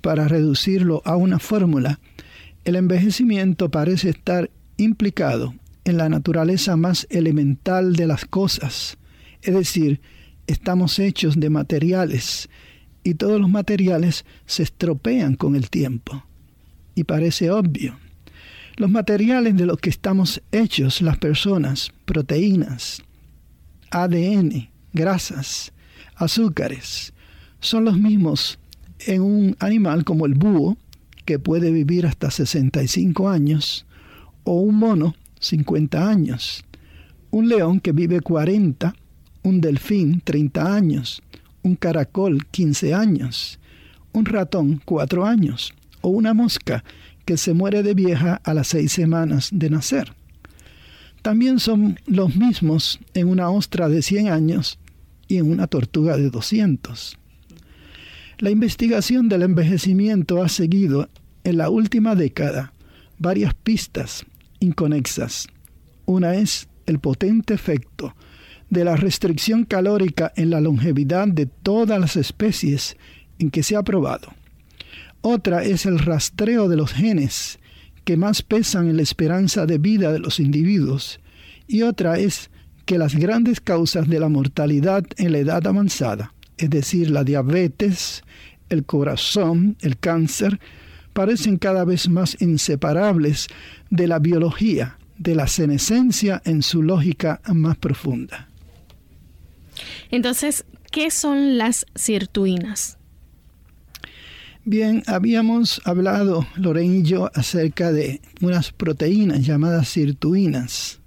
[0.00, 2.00] para reducirlo a una fórmula,
[2.64, 8.98] el envejecimiento parece estar implicado en la naturaleza más elemental de las cosas,
[9.42, 10.00] es decir,
[10.46, 12.48] estamos hechos de materiales
[13.02, 16.24] y todos los materiales se estropean con el tiempo.
[16.94, 17.96] Y parece obvio.
[18.76, 23.02] Los materiales de los que estamos hechos las personas, proteínas,
[23.90, 25.72] ADN, grasas,
[26.16, 27.12] azúcares
[27.60, 28.58] son los mismos
[29.06, 30.76] en un animal como el búho,
[31.24, 33.86] que puede vivir hasta 65 años,
[34.44, 36.64] o un mono, 50 años,
[37.30, 38.94] un león que vive 40,
[39.42, 41.22] un delfín, 30 años,
[41.62, 43.58] un caracol, 15 años,
[44.12, 45.72] un ratón, 4 años,
[46.02, 46.84] o una mosca
[47.24, 50.14] que se muere de vieja a las 6 semanas de nacer.
[51.22, 54.78] También son los mismos en una ostra de 100 años
[55.28, 57.18] y en una tortuga de 200.
[58.38, 61.10] La investigación del envejecimiento ha seguido
[61.44, 62.72] en la última década
[63.18, 64.24] varias pistas
[64.60, 65.48] inconexas.
[66.06, 68.14] Una es el potente efecto
[68.68, 72.96] de la restricción calórica en la longevidad de todas las especies
[73.38, 74.32] en que se ha probado.
[75.22, 77.58] Otra es el rastreo de los genes
[78.04, 81.20] que más pesan en la esperanza de vida de los individuos.
[81.66, 82.50] Y otra es
[82.86, 88.22] que las grandes causas de la mortalidad en la edad avanzada, es decir, la diabetes,
[88.68, 90.58] el corazón, el cáncer,
[91.20, 93.48] parecen cada vez más inseparables
[93.90, 98.48] de la biología, de la senescencia en su lógica más profunda.
[100.10, 102.96] Entonces, ¿qué son las sirtuinas?
[104.64, 111.00] Bien, habíamos hablado, Lorena y yo, acerca de unas proteínas llamadas sirtuinas.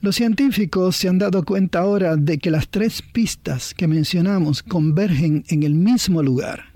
[0.00, 5.42] Los científicos se han dado cuenta ahora de que las tres pistas que mencionamos convergen
[5.48, 6.67] en el mismo lugar.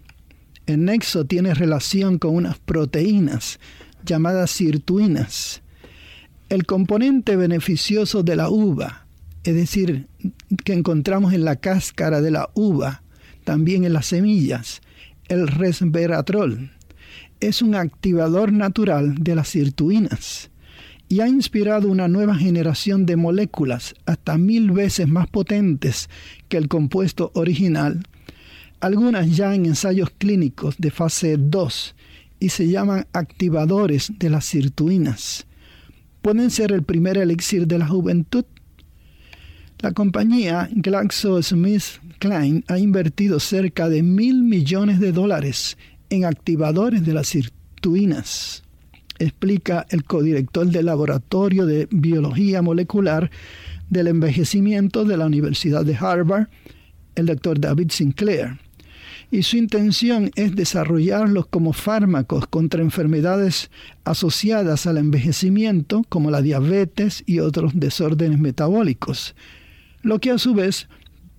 [0.66, 3.58] El nexo tiene relación con unas proteínas
[4.04, 5.62] llamadas sirtuinas.
[6.48, 9.06] El componente beneficioso de la uva,
[9.44, 10.06] es decir,
[10.64, 13.02] que encontramos en la cáscara de la uva,
[13.44, 14.82] también en las semillas,
[15.28, 16.70] el resveratrol,
[17.40, 20.50] es un activador natural de las sirtuinas
[21.08, 26.08] y ha inspirado una nueva generación de moléculas hasta mil veces más potentes
[26.48, 28.02] que el compuesto original,
[28.82, 31.94] algunas ya en ensayos clínicos de fase 2
[32.40, 35.46] y se llaman activadores de las sirtuinas.
[36.20, 38.44] Pueden ser el primer elixir de la juventud.
[39.78, 45.78] La compañía GlaxoSmithKline ha invertido cerca de mil millones de dólares
[46.10, 47.62] en activadores de las sirtuinas
[49.18, 53.30] explica el codirector del Laboratorio de Biología Molecular
[53.90, 56.48] del Envejecimiento de la Universidad de Harvard,
[57.14, 58.58] el doctor David Sinclair.
[59.32, 63.70] Y su intención es desarrollarlos como fármacos contra enfermedades
[64.04, 69.34] asociadas al envejecimiento, como la diabetes y otros desórdenes metabólicos,
[70.02, 70.86] lo que a su vez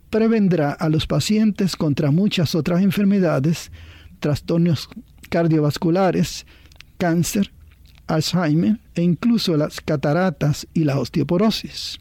[0.10, 3.72] prevendrá a los pacientes contra muchas otras enfermedades,
[4.20, 4.90] trastornos
[5.30, 6.48] cardiovasculares,
[6.98, 7.52] cáncer,
[8.08, 12.00] Alzheimer e incluso las cataratas y la osteoporosis.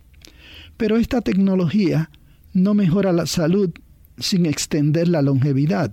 [0.78, 2.09] Pero esta tecnología
[2.55, 3.72] no mejora la salud
[4.23, 5.93] sin extender la longevidad,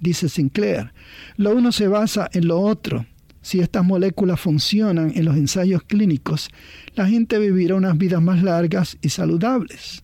[0.00, 0.92] dice Sinclair.
[1.36, 3.06] Lo uno se basa en lo otro.
[3.42, 6.50] Si estas moléculas funcionan en los ensayos clínicos,
[6.94, 10.02] la gente vivirá unas vidas más largas y saludables.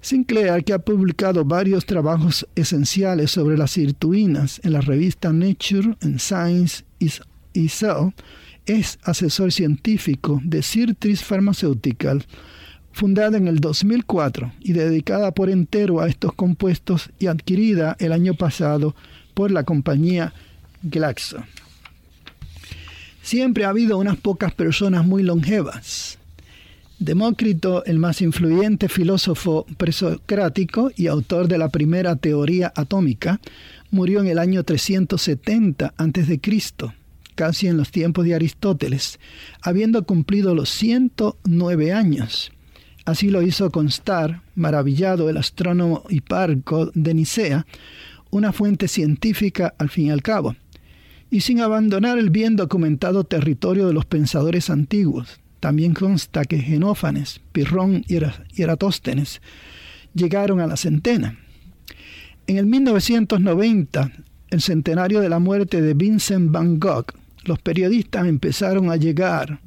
[0.00, 6.18] Sinclair, que ha publicado varios trabajos esenciales sobre las sirtuinas en la revista Nature and
[6.18, 7.20] Science is
[7.52, 8.14] Isao
[8.66, 12.24] es asesor científico de Sirtris Pharmaceutical,
[12.92, 18.34] fundada en el 2004 y dedicada por entero a estos compuestos y adquirida el año
[18.34, 18.94] pasado
[19.34, 20.32] por la compañía
[20.82, 21.44] Glaxo.
[23.22, 26.18] Siempre ha habido unas pocas personas muy longevas.
[26.98, 33.40] Demócrito, el más influyente filósofo presocrático y autor de la primera teoría atómica,
[33.90, 36.40] murió en el año 370 a.C
[37.40, 39.18] casi en los tiempos de Aristóteles,
[39.62, 42.52] habiendo cumplido los 109 años.
[43.10, 47.66] Así lo hizo constar, maravillado el astrónomo Hiparco de Nicea,
[48.30, 50.54] una fuente científica al fin y al cabo,
[51.28, 55.40] y sin abandonar el bien documentado territorio de los pensadores antiguos.
[55.58, 59.42] También consta que Genófanes, Pirrón y Eratóstenes
[60.14, 61.36] llegaron a la centena.
[62.46, 64.12] En el 1990,
[64.50, 67.06] el centenario de la muerte de Vincent van Gogh,
[67.42, 69.58] los periodistas empezaron a llegar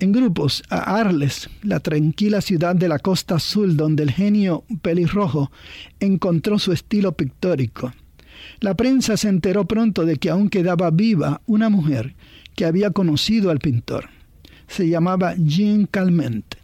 [0.00, 5.50] en grupos a Arles, la tranquila ciudad de la costa azul donde el genio pelirrojo
[6.00, 7.92] encontró su estilo pictórico.
[8.60, 12.14] La prensa se enteró pronto de que aún quedaba viva una mujer
[12.54, 14.08] que había conocido al pintor.
[14.66, 16.56] Se llamaba Jean Calment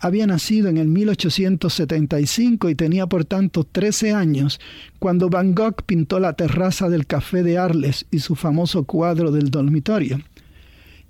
[0.00, 4.58] había nacido en el 1875 y tenía por tanto 13 años
[4.98, 9.50] cuando Van Gogh pintó la terraza del Café de Arles y su famoso cuadro del
[9.50, 10.20] dormitorio.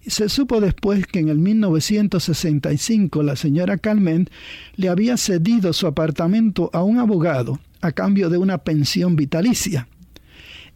[0.07, 4.31] Se supo después que en el 1965 la señora Calment
[4.77, 9.89] le había cedido su apartamento a un abogado a cambio de una pensión vitalicia.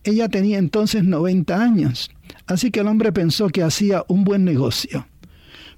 [0.05, 2.11] Ella tenía entonces 90 años,
[2.47, 5.07] así que el hombre pensó que hacía un buen negocio.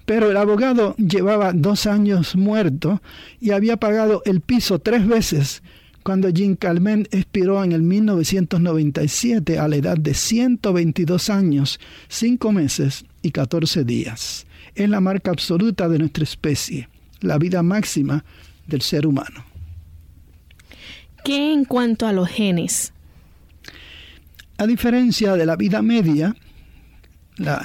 [0.05, 3.01] Pero el abogado llevaba dos años muerto
[3.40, 5.62] y había pagado el piso tres veces
[6.07, 13.04] cuando Jean Calment expiró en el 1997 a la edad de 122 años, 5 meses
[13.22, 14.46] y 14 días.
[14.76, 16.88] Es la marca absoluta de nuestra especie,
[17.22, 18.24] la vida máxima
[18.68, 19.44] del ser humano.
[21.24, 22.92] ¿Qué en cuanto a los genes?
[24.59, 26.36] A diferencia de la vida media,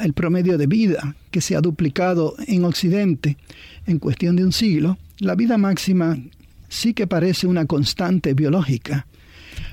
[0.02, 3.38] el promedio de vida que se ha duplicado en Occidente
[3.86, 6.18] en cuestión de un siglo, la vida máxima
[6.72, 9.06] sí que parece una constante biológica.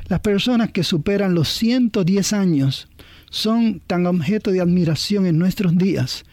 [0.09, 2.89] Las personas que superan los 110 años
[3.31, 6.25] son tan objeto de admiración en nuestros días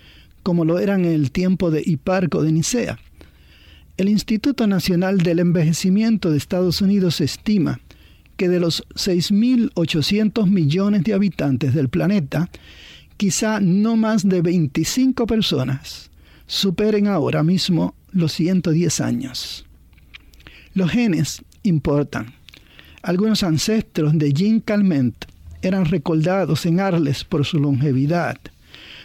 [0.42, 3.00] como lo eran en el tiempo de Hiparco de Nicea.
[3.98, 7.80] El Instituto Nacional del Envejecimiento de Estados Unidos estima
[8.38, 12.50] que de los 6.800 millones de habitantes del planeta,
[13.18, 16.12] quizá no más de 25 personas
[16.48, 19.66] superen ahora mismo los 110 años.
[20.76, 22.34] Los genes importan.
[23.02, 25.16] Algunos ancestros de Jean Calment
[25.62, 28.38] eran recordados en Arles por su longevidad.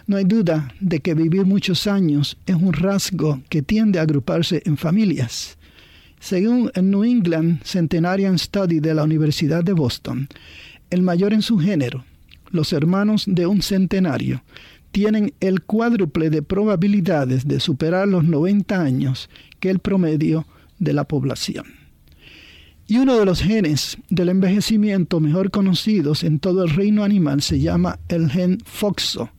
[0.08, 4.62] No hay duda de que vivir muchos años es un rasgo que tiende a agruparse
[4.64, 5.58] en familias.
[6.18, 10.26] Según el New England Centenarian Study de la Universidad de Boston,
[10.90, 12.04] el mayor en su género,
[12.50, 14.42] los hermanos de un centenario,
[14.90, 20.46] tienen el cuádruple de probabilidades de superar los 90 años que el promedio
[20.80, 21.66] de la población.
[22.88, 27.60] Y uno de los genes del envejecimiento mejor conocidos en todo el reino animal se
[27.60, 29.30] llama el gen FOXO,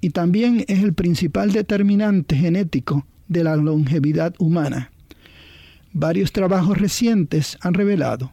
[0.00, 4.90] y también es el principal determinante genético de la longevidad humana.
[5.92, 8.32] Varios trabajos recientes han revelado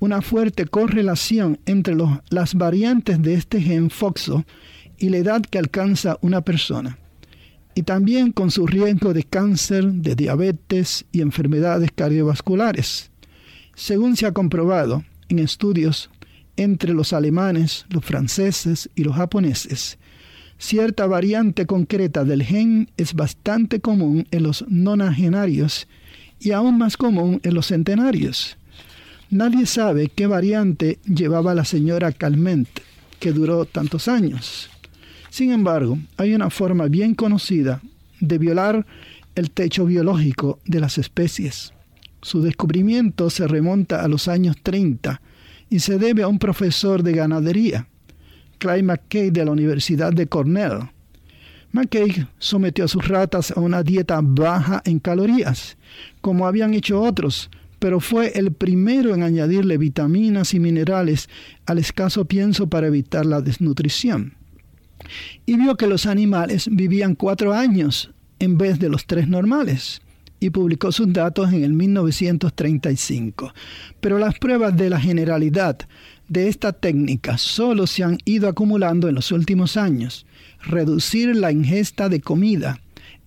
[0.00, 1.96] una fuerte correlación entre
[2.30, 4.44] las variantes de este gen FOXO
[4.98, 6.98] y la edad que alcanza una persona,
[7.78, 13.12] y también con su riesgo de cáncer, de diabetes y enfermedades cardiovasculares.
[13.76, 16.10] Según se ha comprobado en estudios
[16.56, 19.96] entre los alemanes, los franceses y los japoneses,
[20.58, 25.86] cierta variante concreta del gen es bastante común en los nonagenarios
[26.40, 28.56] y aún más común en los centenarios.
[29.30, 32.68] Nadie sabe qué variante llevaba la señora Calment,
[33.20, 34.68] que duró tantos años.
[35.30, 37.82] Sin embargo, hay una forma bien conocida
[38.20, 38.86] de violar
[39.34, 41.72] el techo biológico de las especies.
[42.22, 45.20] Su descubrimiento se remonta a los años 30
[45.70, 47.86] y se debe a un profesor de ganadería,
[48.58, 50.90] Clay McKay de la Universidad de Cornell.
[51.70, 55.76] McKay sometió a sus ratas a una dieta baja en calorías,
[56.20, 61.28] como habían hecho otros, pero fue el primero en añadirle vitaminas y minerales
[61.66, 64.37] al escaso pienso para evitar la desnutrición.
[65.46, 70.00] Y vio que los animales vivían cuatro años en vez de los tres normales
[70.40, 73.52] y publicó sus datos en el 1935.
[74.00, 75.78] Pero las pruebas de la generalidad
[76.28, 80.26] de esta técnica solo se han ido acumulando en los últimos años.
[80.62, 82.80] Reducir la ingesta de comida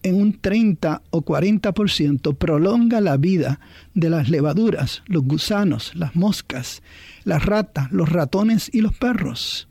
[0.03, 3.59] en un 30 o 40% prolonga la vida
[3.93, 6.82] de las levaduras, los gusanos, las moscas,
[7.23, 9.67] las ratas, los ratones y los perros.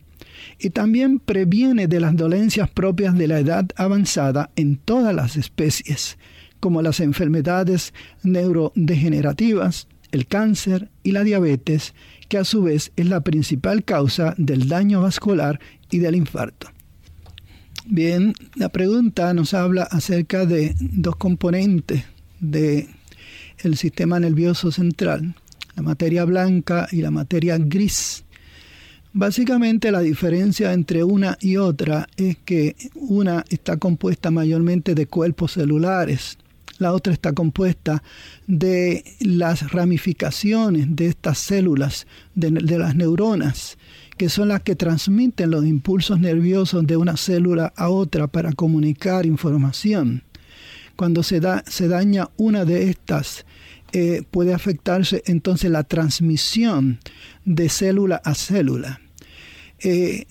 [0.63, 6.19] Y también previene de las dolencias propias de la edad avanzada en todas las especies,
[6.59, 11.95] como las enfermedades neurodegenerativas, el cáncer y la diabetes,
[12.29, 15.59] que a su vez es la principal causa del daño vascular
[15.89, 16.67] y del infarto.
[17.87, 22.03] Bien, la pregunta nos habla acerca de dos componentes
[22.39, 22.87] del
[23.63, 25.33] el sistema nervioso central,
[25.75, 28.25] la materia blanca y la materia gris.
[29.13, 35.51] Básicamente la diferencia entre una y otra es que una está compuesta mayormente de cuerpos
[35.51, 36.37] celulares,
[36.77, 38.01] la otra está compuesta
[38.47, 43.77] de las ramificaciones de estas células, de, las neuronas,
[44.17, 49.25] que son las que transmiten los impulsos nerviosos de una célula a otra para comunicar
[49.25, 50.23] información.
[50.95, 53.45] Cuando se, da, se daña una de estas,
[53.91, 56.99] eh, puede afectarse entonces la transmisión
[57.43, 59.00] de célula a célula.
[59.83, 60.25] Eh,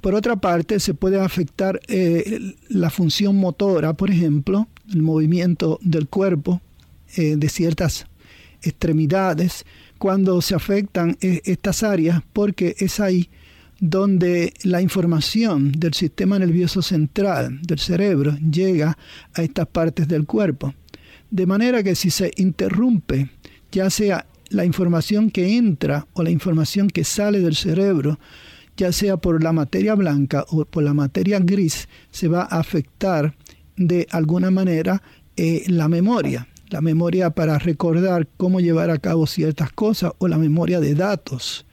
[0.00, 6.08] por otra parte, se puede afectar eh, la función motora, por ejemplo, el movimiento del
[6.08, 6.60] cuerpo
[7.16, 8.06] eh, de ciertas
[8.62, 9.64] extremidades,
[9.98, 13.30] cuando se afectan estas áreas, porque es ahí
[13.80, 18.96] donde la información del sistema nervioso central del cerebro llega
[19.34, 20.74] a estas partes del cuerpo.
[21.30, 23.30] De manera que si se interrumpe,
[23.72, 28.18] ya sea la información que entra o la información que sale del cerebro,
[28.76, 33.34] ya sea por la materia blanca o por la materia gris, se va a afectar
[33.76, 35.02] de alguna manera
[35.36, 40.38] eh, la memoria, la memoria para recordar cómo llevar a cabo ciertas cosas o la
[40.38, 41.66] memoria de datos.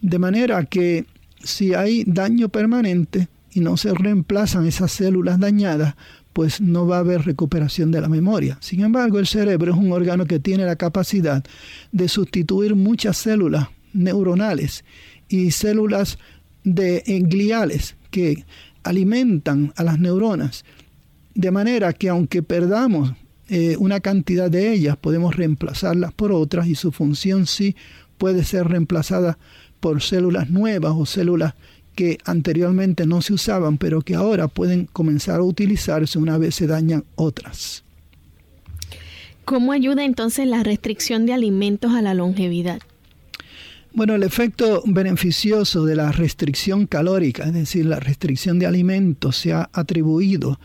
[0.00, 1.06] De manera que
[1.42, 5.94] si hay daño permanente y no se reemplazan esas células dañadas,
[6.38, 8.58] pues no va a haber recuperación de la memoria.
[8.60, 11.42] Sin embargo, el cerebro es un órgano que tiene la capacidad
[11.90, 14.84] de sustituir muchas células neuronales
[15.28, 16.16] y células
[16.62, 18.44] de gliales que
[18.84, 20.64] alimentan a las neuronas.
[21.34, 23.14] De manera que aunque perdamos
[23.48, 27.74] eh, una cantidad de ellas, podemos reemplazarlas por otras y su función sí
[28.16, 29.38] puede ser reemplazada
[29.80, 31.54] por células nuevas o células
[31.98, 36.68] que anteriormente no se usaban, pero que ahora pueden comenzar a utilizarse una vez se
[36.68, 37.82] dañan otras.
[39.44, 42.78] ¿Cómo ayuda entonces la restricción de alimentos a la longevidad?
[43.92, 49.52] Bueno, el efecto beneficioso de la restricción calórica, es decir, la restricción de alimentos, se
[49.52, 50.60] ha atribuido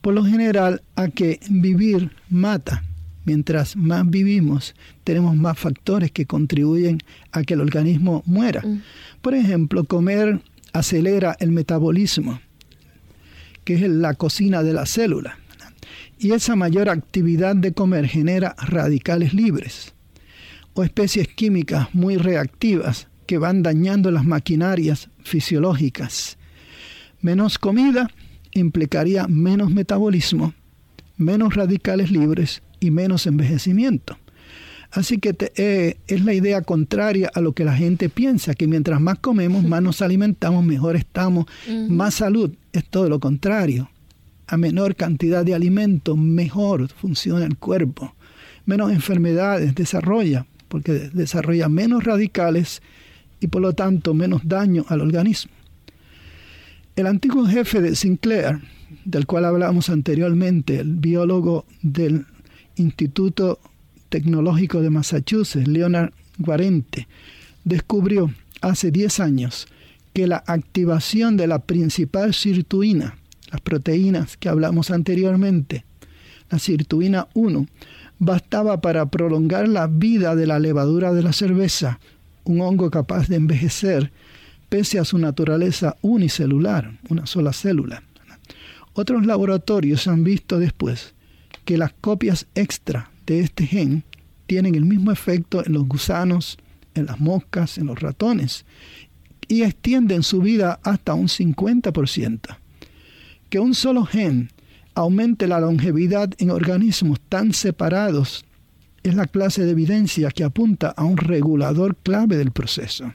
[0.00, 2.84] por lo general a que vivir mata,
[3.26, 4.74] mientras más vivimos,
[5.04, 7.02] tenemos más factores que contribuyen
[7.32, 8.62] a que el organismo muera.
[8.62, 8.80] Mm.
[9.20, 10.40] Por ejemplo, comer
[10.72, 12.40] acelera el metabolismo,
[13.64, 15.38] que es la cocina de la célula.
[16.18, 19.94] Y esa mayor actividad de comer genera radicales libres
[20.74, 26.36] o especies químicas muy reactivas que van dañando las maquinarias fisiológicas.
[27.20, 28.10] Menos comida
[28.52, 30.54] implicaría menos metabolismo,
[31.16, 34.18] menos radicales libres y menos envejecimiento.
[34.92, 39.00] Así que eh, es la idea contraria a lo que la gente piensa, que mientras
[39.00, 41.46] más comemos, más nos alimentamos, mejor estamos,
[41.88, 42.50] más salud.
[42.72, 43.88] Es todo lo contrario.
[44.48, 48.14] A menor cantidad de alimento, mejor funciona el cuerpo.
[48.66, 52.82] Menos enfermedades desarrolla, porque desarrolla menos radicales
[53.38, 55.52] y por lo tanto menos daño al organismo.
[56.96, 58.58] El antiguo jefe de Sinclair,
[59.04, 62.26] del cual hablamos anteriormente, el biólogo del
[62.74, 63.60] Instituto
[64.10, 67.08] Tecnológico de Massachusetts, Leonard Guarente,
[67.64, 68.30] descubrió
[68.60, 69.66] hace 10 años
[70.12, 73.16] que la activación de la principal sirtuina,
[73.50, 75.84] las proteínas que hablamos anteriormente,
[76.50, 77.66] la sirtuina 1,
[78.18, 82.00] bastaba para prolongar la vida de la levadura de la cerveza,
[82.44, 84.10] un hongo capaz de envejecer
[84.68, 88.02] pese a su naturaleza unicelular, una sola célula.
[88.92, 91.14] Otros laboratorios han visto después
[91.64, 94.02] que las copias extra de este gen
[94.46, 96.58] tienen el mismo efecto en los gusanos,
[96.94, 98.64] en las moscas, en los ratones,
[99.46, 102.58] y extienden su vida hasta un 50%.
[103.48, 104.50] Que un solo gen
[104.94, 108.44] aumente la longevidad en organismos tan separados
[109.04, 113.12] es la clase de evidencia que apunta a un regulador clave del proceso.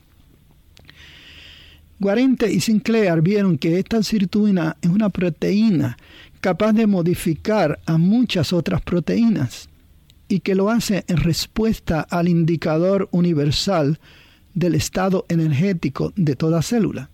[2.00, 5.98] Guarente y Sinclair vieron que esta sirtuina es una proteína
[6.40, 9.68] capaz de modificar a muchas otras proteínas
[10.28, 14.00] y que lo hace en respuesta al indicador universal
[14.54, 17.10] del estado energético de toda célula.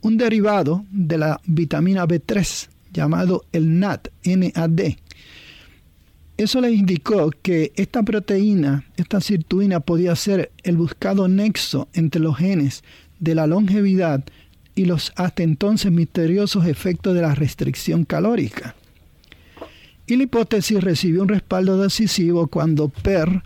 [0.00, 4.96] Un derivado de la vitamina B3 llamado el NAD, NAD.
[6.36, 12.36] Eso le indicó que esta proteína, esta sirtuina, podía ser el buscado nexo entre los
[12.36, 12.84] genes
[13.18, 14.24] de la longevidad
[14.76, 18.76] y los hasta entonces misteriosos efectos de la restricción calórica.
[20.08, 23.42] Y la hipótesis recibió un respaldo decisivo cuando Per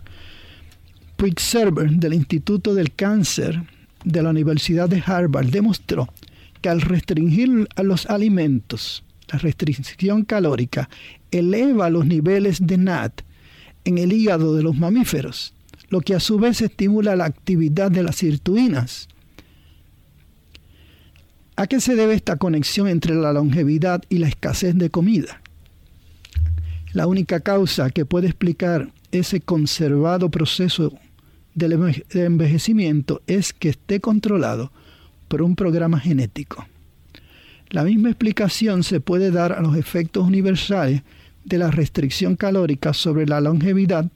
[1.17, 3.61] Puigserver del Instituto del Cáncer
[4.05, 6.07] de la Universidad de Harvard demostró
[6.61, 10.89] que al restringir a los alimentos, la restricción calórica
[11.31, 13.21] eleva los niveles de NAT
[13.83, 15.53] en el hígado de los mamíferos,
[15.89, 19.09] lo que a su vez estimula la actividad de las sirtuinas,
[21.55, 25.42] ¿A qué se debe esta conexión entre la longevidad y la escasez de comida?
[26.93, 30.93] La única causa que puede explicar ese conservado proceso
[31.55, 34.71] de envejecimiento es que esté controlado
[35.27, 36.65] por un programa genético.
[37.69, 41.01] La misma explicación se puede dar a los efectos universales
[41.43, 44.09] de la restricción calórica sobre la longevidad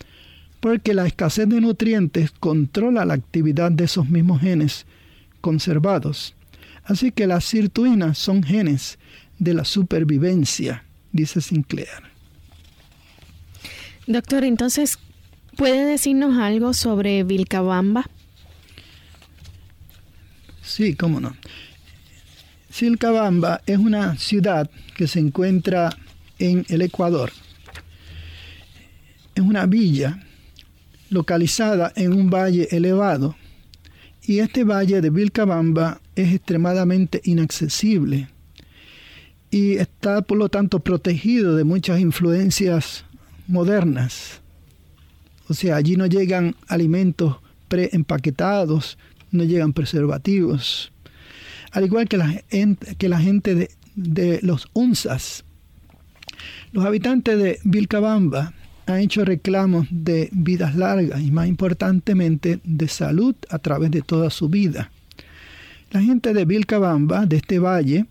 [0.59, 4.85] porque la escasez de nutrientes controla la actividad de esos mismos genes
[5.41, 6.35] conservados
[6.87, 8.97] Así que las sirtuinas son genes
[9.39, 12.16] de la supervivencia, dice Sinclair.
[14.07, 14.99] Doctor, entonces,
[15.57, 18.09] ¿puede decirnos algo sobre Vilcabamba?
[20.61, 21.35] Sí, cómo no.
[22.79, 25.89] Vilcabamba es una ciudad que se encuentra
[26.39, 27.33] en el Ecuador.
[29.35, 30.23] Es una villa
[31.09, 33.35] localizada en un valle elevado
[34.21, 38.29] y este valle de Vilcabamba es extremadamente inaccesible
[39.51, 43.05] y está por lo tanto protegido de muchas influencias
[43.47, 44.41] modernas.
[45.49, 47.37] O sea, allí no llegan alimentos
[47.67, 48.97] preempaquetados,
[49.31, 50.91] no llegan preservativos.
[51.71, 55.43] Al igual que la, gente de, de los UNSAS.
[56.71, 58.53] Los habitantes de Vilcabamba
[58.87, 64.29] ha hecho reclamos de vidas largas y más importantemente de salud a través de toda
[64.29, 64.91] su vida.
[65.91, 68.05] La gente de Vilcabamba, de este valle,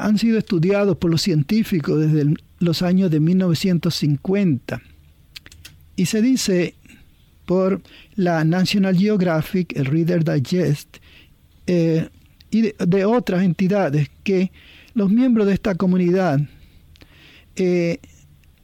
[0.00, 4.82] han sido estudiados por los científicos desde los años de 1950
[5.96, 6.74] y se dice
[7.46, 7.82] por
[8.14, 10.98] la National Geographic, el Reader Digest
[11.66, 12.08] eh,
[12.50, 14.52] y de, otras entidades que
[14.94, 16.40] los miembros de esta comunidad
[17.56, 17.98] eh,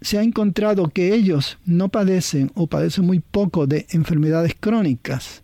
[0.00, 5.42] se ha encontrado que ellos no padecen o padecen muy poco de enfermedades crónicas.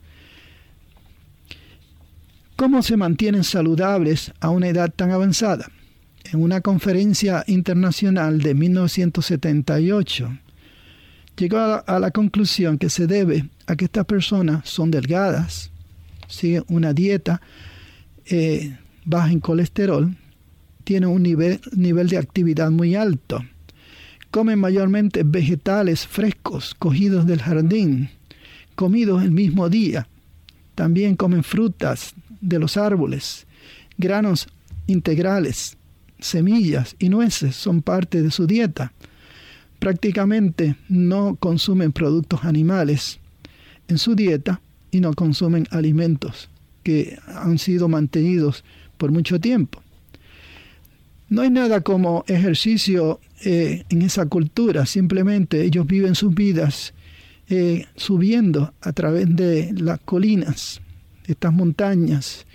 [2.57, 5.72] ¿Cómo se mantienen saludables a una edad tan avanzada?
[6.32, 10.38] En una conferencia internacional de 1978,
[11.36, 15.72] llegó a la, conclusión que se debe a que estas personas son delgadas,
[16.28, 17.40] siguen una dieta
[18.26, 20.16] eh, baja en colesterol,
[20.84, 23.44] tienen un nivel, nivel de actividad muy alto,
[24.30, 28.11] comen mayormente vegetales frescos cogidos del jardín,
[28.76, 30.07] comidos el mismo día,
[30.76, 32.14] también comen frutas
[32.45, 33.47] de los árboles,
[33.97, 34.49] granos
[34.86, 35.76] integrales,
[36.18, 38.92] semillas y nueces son parte de su dieta.
[39.78, 43.18] Prácticamente no consumen productos animales
[43.88, 46.49] en su dieta y no consumen alimentos
[46.82, 48.64] que han sido mantenidos
[48.97, 49.82] por mucho tiempo.
[51.28, 56.95] No hay nada como ejercicio eh, en esa cultura, simplemente ellos viven sus vidas
[57.49, 60.80] eh, subiendo a través de las colinas,
[61.26, 62.46] estas montañas,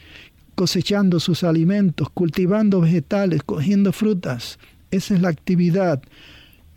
[0.55, 4.59] cosechando sus alimentos, cultivando vegetales, cogiendo frutas.
[4.91, 6.01] Esa es la actividad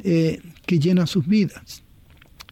[0.03, 1.83] eh, que llena sus vidas.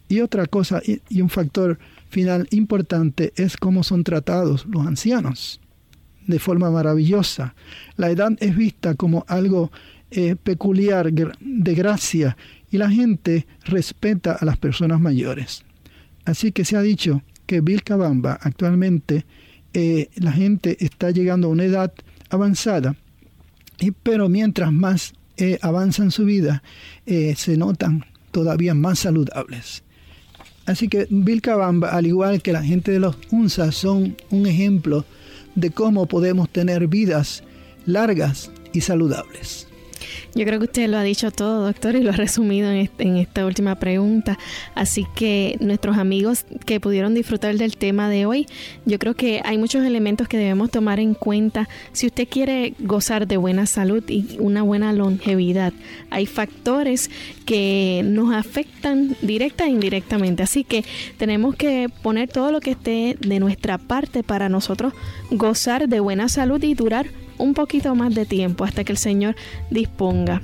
[0.09, 1.79] Y otra cosa, y un factor
[2.09, 5.61] final importante, es cómo son tratados los ancianos
[6.27, 7.55] de forma maravillosa.
[7.97, 9.71] La edad es vista como algo
[10.11, 12.37] eh, peculiar, de gracia,
[12.69, 15.63] y la gente respeta a las personas mayores.
[16.25, 17.21] Así que se ha dicho
[17.51, 19.25] que Vilcabamba actualmente
[19.73, 21.91] eh, la gente está llegando a una edad
[22.29, 22.95] avanzada,
[23.77, 26.63] y, pero mientras más eh, avanza en su vida,
[27.05, 29.83] eh, se notan todavía más saludables.
[30.65, 35.03] Así que Vilcabamba, al igual que la gente de los UNSA, son un ejemplo
[35.55, 37.43] de cómo podemos tener vidas
[37.85, 39.67] largas y saludables.
[40.35, 43.45] Yo creo que usted lo ha dicho todo, doctor, y lo ha resumido en, esta
[43.45, 44.37] última pregunta.
[44.75, 48.47] Así que nuestros amigos que pudieron disfrutar del tema de hoy,
[48.85, 53.27] yo creo que hay muchos elementos que debemos tomar en cuenta si usted quiere gozar
[53.27, 55.73] de buena salud y una buena longevidad.
[56.09, 57.09] Hay factores
[57.45, 60.43] que nos afectan directa e indirectamente.
[60.43, 60.83] Así que
[61.17, 64.93] tenemos que poner todo lo que esté de nuestra parte para nosotros
[65.29, 67.07] gozar de buena salud y durar
[67.41, 69.35] un poquito más de tiempo hasta que el Señor
[69.69, 70.41] disponga.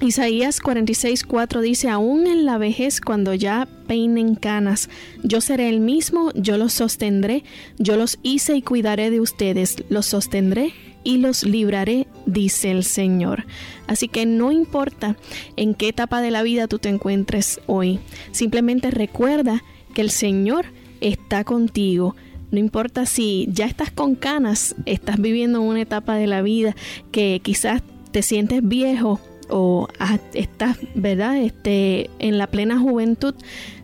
[0.00, 4.90] Isaías 46:4 dice, aún en la vejez cuando ya peinen canas,
[5.22, 7.44] yo seré el mismo, yo los sostendré,
[7.78, 10.74] yo los hice y cuidaré de ustedes, los sostendré
[11.04, 13.46] y los libraré, dice el Señor.
[13.86, 15.16] Así que no importa
[15.56, 18.00] en qué etapa de la vida tú te encuentres hoy,
[18.32, 19.62] simplemente recuerda
[19.94, 20.66] que el Señor
[21.00, 22.16] está contigo
[22.54, 26.76] no importa si ya estás con canas, estás viviendo una etapa de la vida
[27.10, 27.82] que quizás
[28.12, 29.88] te sientes viejo o
[30.32, 31.36] estás, ¿verdad?
[31.36, 33.34] Este, en la plena juventud,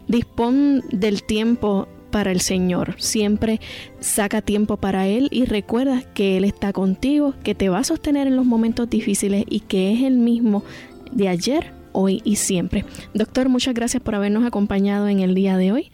[0.07, 2.95] dispón del tiempo para el Señor.
[2.99, 3.61] Siempre
[3.99, 8.29] saca tiempo para Él y recuerda que Él está contigo, que te va a sostener
[8.29, 10.63] en los momentos difíciles y que es el mismo
[11.11, 12.85] de ayer, hoy y siempre.
[13.15, 15.91] Doctor, muchas gracias por habernos acompañado en el día de hoy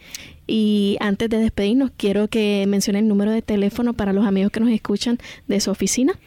[0.47, 4.61] y antes de despedirnos, quiero que mencione el número de teléfono para los amigos que
[4.61, 6.17] nos escuchan de su oficina.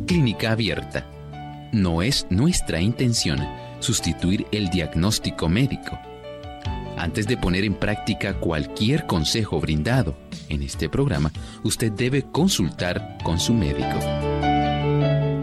[0.07, 1.07] Clínica Abierta
[1.73, 3.41] no es nuestra intención
[3.81, 5.99] sustituir el diagnóstico médico.
[6.97, 10.17] Antes de poner en práctica cualquier consejo brindado
[10.49, 11.33] en este programa,
[11.65, 13.99] usted debe consultar con su médico.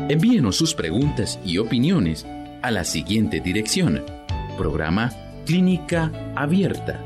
[0.07, 2.25] Envíenos sus preguntas y opiniones
[2.61, 4.05] a la siguiente dirección.
[4.57, 5.11] Programa
[5.45, 7.03] Clínica Abierta.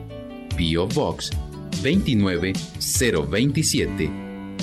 [0.55, 1.31] Bio Box
[1.81, 4.11] 29027.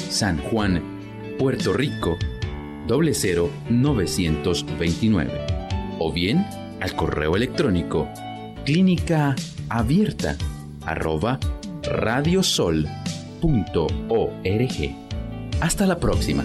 [0.08, 0.80] San Juan,
[1.38, 2.16] Puerto Rico
[2.90, 5.46] 00929
[5.98, 6.46] o bien
[6.80, 8.08] al correo electrónico
[8.64, 9.36] clínica
[9.68, 10.36] abierta
[10.84, 11.38] arroba
[11.82, 12.86] radiosol.org.
[15.60, 16.44] Hasta la próxima.